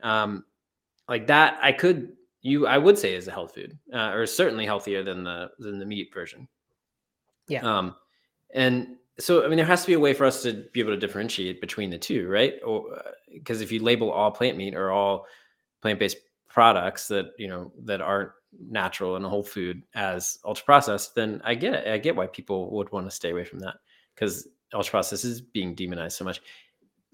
[0.02, 0.44] Um,
[1.08, 2.12] like that, I could
[2.42, 5.78] you I would say is a health food, uh, or certainly healthier than the than
[5.78, 6.48] the meat version.
[7.48, 7.60] Yeah.
[7.60, 7.96] Um,
[8.54, 10.92] and so I mean, there has to be a way for us to be able
[10.92, 12.54] to differentiate between the two, right?
[12.64, 15.26] Or because uh, if you label all plant meat or all
[15.82, 16.18] plant-based
[16.48, 18.30] products that you know that aren't
[18.70, 21.88] natural and a whole food as ultra processed, then I get it.
[21.88, 23.76] I get why people would want to stay away from that
[24.14, 26.40] because ultra processed is being demonized so much,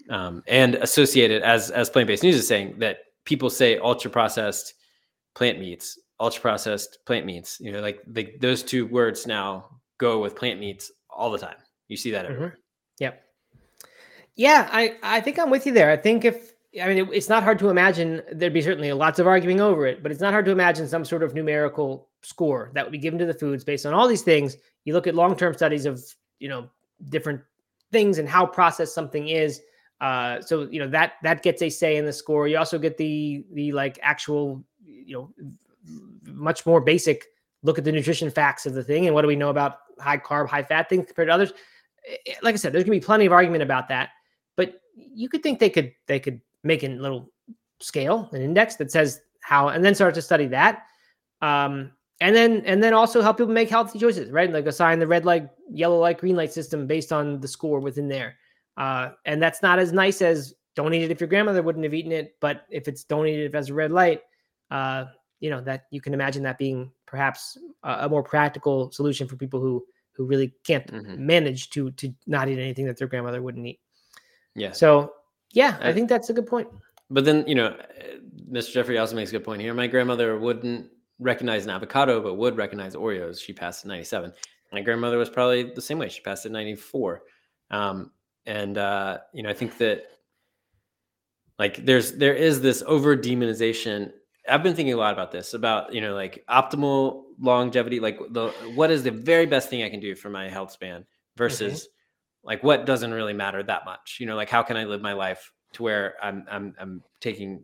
[0.09, 4.75] um, and associated as as plant-based news is saying that people say ultra processed
[5.35, 7.59] plant meats, ultra processed plant meats.
[7.59, 11.57] You know, like the, those two words now go with plant meats all the time.
[11.87, 12.31] You see that mm-hmm.
[12.33, 12.49] everywhere.
[12.49, 13.03] Mm-hmm.
[13.03, 13.21] Yep.
[14.37, 15.91] Yeah, I I think I'm with you there.
[15.91, 19.19] I think if I mean it, it's not hard to imagine there'd be certainly lots
[19.19, 22.71] of arguing over it, but it's not hard to imagine some sort of numerical score
[22.73, 24.57] that would be given to the foods based on all these things.
[24.83, 26.03] You look at long-term studies of
[26.39, 26.69] you know
[27.09, 27.41] different
[27.91, 29.61] things and how processed something is.
[30.01, 32.47] Uh, so you know that that gets a say in the score.
[32.47, 34.65] You also get the the like actual
[35.05, 35.47] you know
[36.25, 37.25] much more basic
[37.63, 40.17] look at the nutrition facts of the thing and what do we know about high
[40.17, 41.53] carb, high fat things compared to others.
[42.07, 44.09] Eh, eh, like I said, there's gonna be plenty of argument about that,
[44.55, 47.31] but you could think they could they could make a little
[47.79, 50.83] scale, an index that says how, and then start to study that.
[51.41, 51.91] Um,
[52.21, 54.51] and then and then also help people make healthy choices, right?
[54.51, 58.07] Like assign the red light, yellow light, green light system based on the score within
[58.07, 58.35] there.
[58.77, 61.93] Uh, and that's not as nice as don't eat it if your grandmother wouldn't have
[61.93, 64.21] eaten it, but if it's don't eat it as a red light,
[64.71, 65.05] uh,
[65.39, 69.35] you know that you can imagine that being perhaps a, a more practical solution for
[69.35, 71.25] people who who really can't mm-hmm.
[71.25, 73.79] manage to to not eat anything that their grandmother wouldn't eat.
[74.55, 74.71] Yeah.
[74.71, 75.13] So
[75.51, 76.67] yeah, I, think that's a good point.
[77.09, 77.77] but then you know,
[78.51, 78.73] Mr.
[78.73, 79.73] Jeffrey also makes a good point here.
[79.73, 80.89] My grandmother wouldn't
[81.19, 83.41] recognize an avocado, but would recognize Oreos.
[83.41, 84.33] She passed at 97.
[84.71, 86.09] My grandmother was probably the same way.
[86.09, 87.23] She passed at 94.
[87.71, 88.11] Um,
[88.45, 90.03] and uh, you know, I think that
[91.57, 94.11] like there's there is this over demonization.
[94.49, 98.49] I've been thinking a lot about this, about you know, like optimal longevity, like the
[98.75, 102.47] what is the very best thing I can do for my health span versus mm-hmm.
[102.47, 104.17] like what doesn't really matter that much.
[104.19, 107.63] You know, like how can I live my life to where I'm I'm I'm taking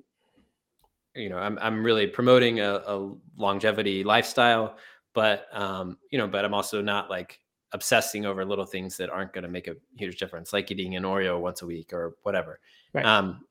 [1.15, 4.77] you know i'm, I'm really promoting a, a longevity lifestyle
[5.13, 7.39] but um you know but i'm also not like
[7.73, 11.03] obsessing over little things that aren't going to make a huge difference like eating an
[11.03, 12.59] oreo once a week or whatever
[12.93, 13.05] right.
[13.05, 13.45] um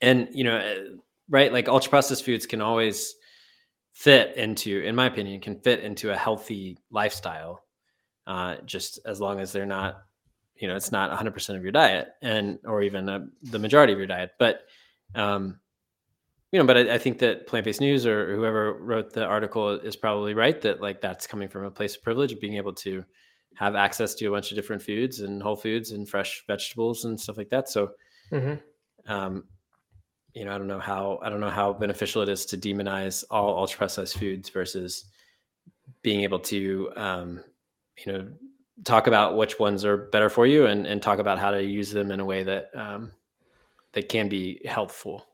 [0.00, 0.98] and you know
[1.30, 3.14] right like ultra processed foods can always
[3.92, 7.62] fit into in my opinion can fit into a healthy lifestyle
[8.26, 10.02] uh just as long as they're not
[10.56, 13.98] you know it's not 100% of your diet and or even a, the majority of
[13.98, 14.62] your diet but
[15.14, 15.58] um
[16.52, 19.70] you know, but I, I think that plant based news or whoever wrote the article
[19.70, 22.72] is probably right that like that's coming from a place of privilege of being able
[22.74, 23.04] to
[23.54, 27.20] have access to a bunch of different foods and whole foods and fresh vegetables and
[27.20, 27.68] stuff like that.
[27.68, 27.90] So,
[28.32, 29.12] mm-hmm.
[29.12, 29.44] um,
[30.34, 33.24] you know, I don't know how I don't know how beneficial it is to demonize
[33.30, 35.06] all ultra processed foods versus
[36.02, 37.44] being able to, um,
[38.04, 38.28] you know,
[38.84, 41.90] talk about which ones are better for you and, and talk about how to use
[41.90, 43.10] them in a way that um,
[43.92, 45.26] that can be helpful.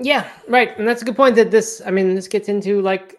[0.00, 0.78] Yeah, right.
[0.78, 3.18] And that's a good point that this, I mean, this gets into like,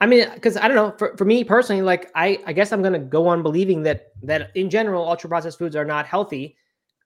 [0.00, 2.82] I mean, because I don't know, for, for me personally, like, I, I guess I'm
[2.82, 6.56] to go on believing that, that in general, ultra processed foods are not healthy.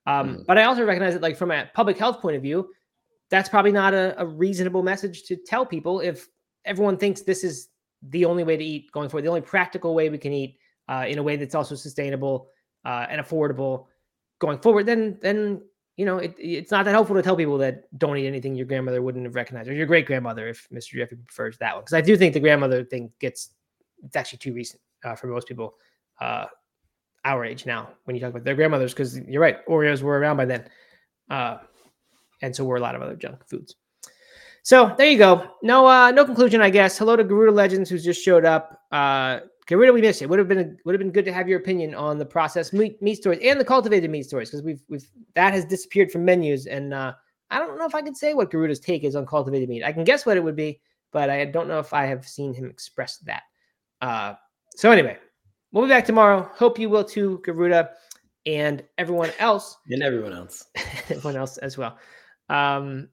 [0.06, 0.46] Um, mm.
[0.46, 2.70] But I also recognize that, like, from a public health point of view,
[3.30, 6.28] that's probably not a, a reasonable message to tell people if
[6.64, 7.68] everyone thinks this is
[8.08, 10.56] the only way to eat going forward, the only practical way we can eat
[10.88, 12.48] uh, in a way that's also sustainable
[12.84, 13.86] uh, and affordable
[14.40, 15.62] going forward, then then
[15.96, 18.64] you know, it, it's not that helpful to tell people that don't eat anything your
[18.64, 20.94] grandmother wouldn't have recognized or your great grandmother if Mr.
[20.94, 21.82] Jeffrey prefers that one.
[21.82, 23.50] Because I do think the grandmother thing gets
[24.02, 25.74] it's actually too recent uh, for most people
[26.22, 26.46] uh,
[27.24, 28.92] our age now when you talk about their grandmothers.
[28.92, 30.68] Because you're right, Oreos were around by then,
[31.30, 31.58] uh,
[32.42, 33.76] and so were a lot of other junk foods.
[34.62, 35.48] So there you go.
[35.62, 36.98] No, uh, no conclusion, I guess.
[36.98, 38.80] Hello to Garuda Legends who's just showed up.
[38.92, 40.28] Uh, did we missed it?
[40.28, 43.00] Would have been would have been good to have your opinion on the processed meat,
[43.00, 46.66] meat stories and the cultivated meat stories because we've we've that has disappeared from menus
[46.66, 47.12] and uh,
[47.50, 49.84] I don't know if I can say what Garuda's take is on cultivated meat.
[49.84, 50.80] I can guess what it would be,
[51.12, 53.42] but I don't know if I have seen him express that.
[54.00, 54.34] Uh,
[54.74, 55.18] so anyway,
[55.72, 56.48] we'll be back tomorrow.
[56.54, 57.90] Hope you will too, Garuda,
[58.46, 59.76] and everyone else.
[59.88, 60.66] And everyone else.
[61.08, 61.98] everyone else as well.
[62.48, 63.08] Um,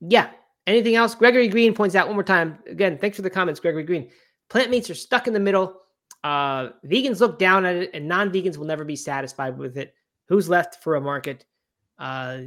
[0.00, 0.30] yeah.
[0.66, 1.14] Anything else?
[1.14, 2.58] Gregory Green points out one more time.
[2.66, 4.10] Again, thanks for the comments, Gregory Green.
[4.48, 5.80] Plant meats are stuck in the middle.
[6.22, 9.94] Uh, vegans look down at it, and non vegans will never be satisfied with it.
[10.28, 11.44] Who's left for a market?
[11.98, 12.38] Uh,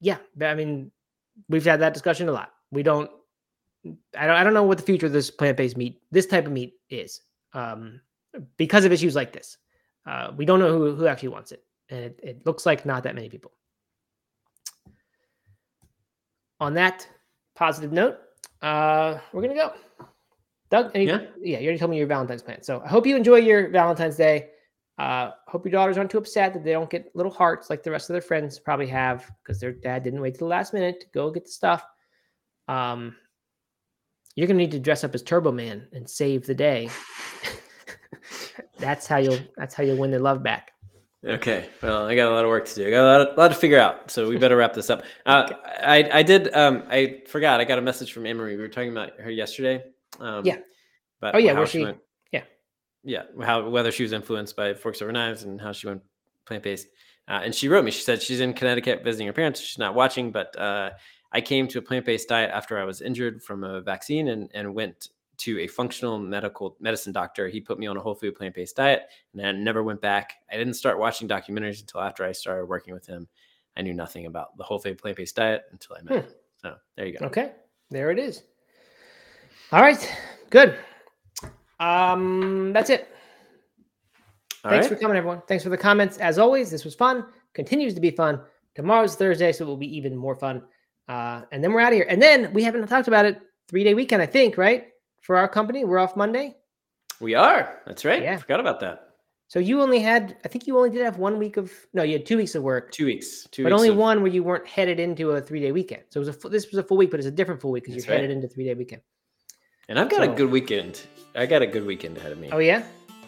[0.00, 0.90] yeah, I mean,
[1.48, 2.50] we've had that discussion a lot.
[2.72, 3.10] We don't,
[4.18, 6.46] I don't, I don't know what the future of this plant based meat, this type
[6.46, 7.20] of meat is,
[7.52, 8.00] um,
[8.56, 9.56] because of issues like this.
[10.06, 13.02] Uh, we don't know who, who actually wants it, and it, it looks like not
[13.04, 13.52] that many people.
[16.58, 17.06] On that
[17.54, 18.18] positive note,
[18.62, 19.72] uh, we're gonna go.
[20.70, 21.22] Doug, any, yeah.
[21.40, 22.62] yeah, you already told me your Valentine's plan.
[22.62, 24.50] So I hope you enjoy your Valentine's Day.
[24.98, 27.90] Uh, hope your daughters aren't too upset that they don't get little hearts like the
[27.90, 31.00] rest of their friends probably have because their dad didn't wait till the last minute
[31.00, 31.82] to go get the stuff.
[32.68, 33.16] Um,
[34.36, 36.88] you're gonna need to dress up as Turbo Man and save the day.
[38.78, 40.72] that's how you'll that's how you'll win their love back.
[41.24, 41.68] Okay.
[41.82, 42.86] Well, I got a lot of work to do.
[42.86, 44.10] I got a lot, of, a lot to figure out.
[44.10, 45.04] So we better wrap this up.
[45.26, 45.54] Uh, okay.
[45.82, 48.56] I I did um I forgot I got a message from Emery.
[48.56, 49.84] We were talking about her yesterday.
[50.18, 50.58] Um, yeah.
[51.20, 51.98] But oh yeah, where she, she went,
[52.32, 52.44] yeah,
[53.04, 56.02] yeah, how whether she was influenced by Forks Over Knives and how she went
[56.46, 56.88] plant based.
[57.28, 57.90] Uh, and she wrote me.
[57.90, 59.60] She said she's in Connecticut visiting her parents.
[59.60, 60.90] She's not watching, but uh,
[61.32, 64.50] I came to a plant based diet after I was injured from a vaccine and
[64.54, 65.10] and went
[65.40, 67.48] to a functional medical medicine doctor.
[67.48, 70.34] He put me on a whole food plant based diet, and I never went back.
[70.50, 73.26] I didn't start watching documentaries until after I started working with him.
[73.76, 76.28] I knew nothing about the whole food plant based diet until I met hmm.
[76.28, 76.34] him.
[76.56, 77.26] So there you go.
[77.26, 77.52] Okay,
[77.90, 78.42] there it is.
[79.72, 80.16] All right,
[80.50, 80.76] good.
[81.78, 83.08] Um, that's it.
[84.62, 84.94] All Thanks right.
[84.94, 85.42] for coming, everyone.
[85.48, 86.18] Thanks for the comments.
[86.18, 87.24] As always, this was fun.
[87.54, 88.42] Continues to be fun.
[88.74, 90.62] Tomorrow's Thursday, so it will be even more fun.
[91.08, 92.06] Uh, and then we're out of here.
[92.08, 93.40] And then we haven't talked about it.
[93.68, 94.88] Three day weekend, I think, right?
[95.20, 96.56] For our company, we're off Monday.
[97.20, 97.80] We are.
[97.86, 98.22] That's right.
[98.22, 98.34] Yeah.
[98.34, 99.06] I Forgot about that.
[99.48, 102.12] So you only had, I think you only did have one week of, no, you
[102.12, 102.92] had two weeks of work.
[102.92, 103.48] Two weeks.
[103.50, 103.96] Two but weeks only of...
[103.96, 106.04] one where you weren't headed into a three day weekend.
[106.10, 107.84] So it was a, this was a full week, but it's a different full week
[107.84, 108.22] because you're right.
[108.22, 109.02] headed into three day weekend.
[109.88, 111.02] And I've got so, a good weekend.
[111.34, 112.48] I got a good weekend ahead of me.
[112.52, 112.84] Oh yeah.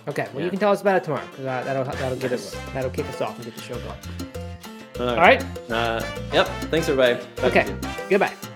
[0.09, 0.29] Okay.
[0.33, 0.45] Well, yeah.
[0.45, 3.07] you can tell us about it tomorrow because uh, that'll that'll get us that'll kick
[3.07, 5.09] us off and get the show going.
[5.11, 5.45] All right.
[5.69, 6.47] Uh, yep.
[6.71, 7.25] Thanks, everybody.
[7.37, 7.77] Talk Okay.
[8.09, 8.52] Goodbye.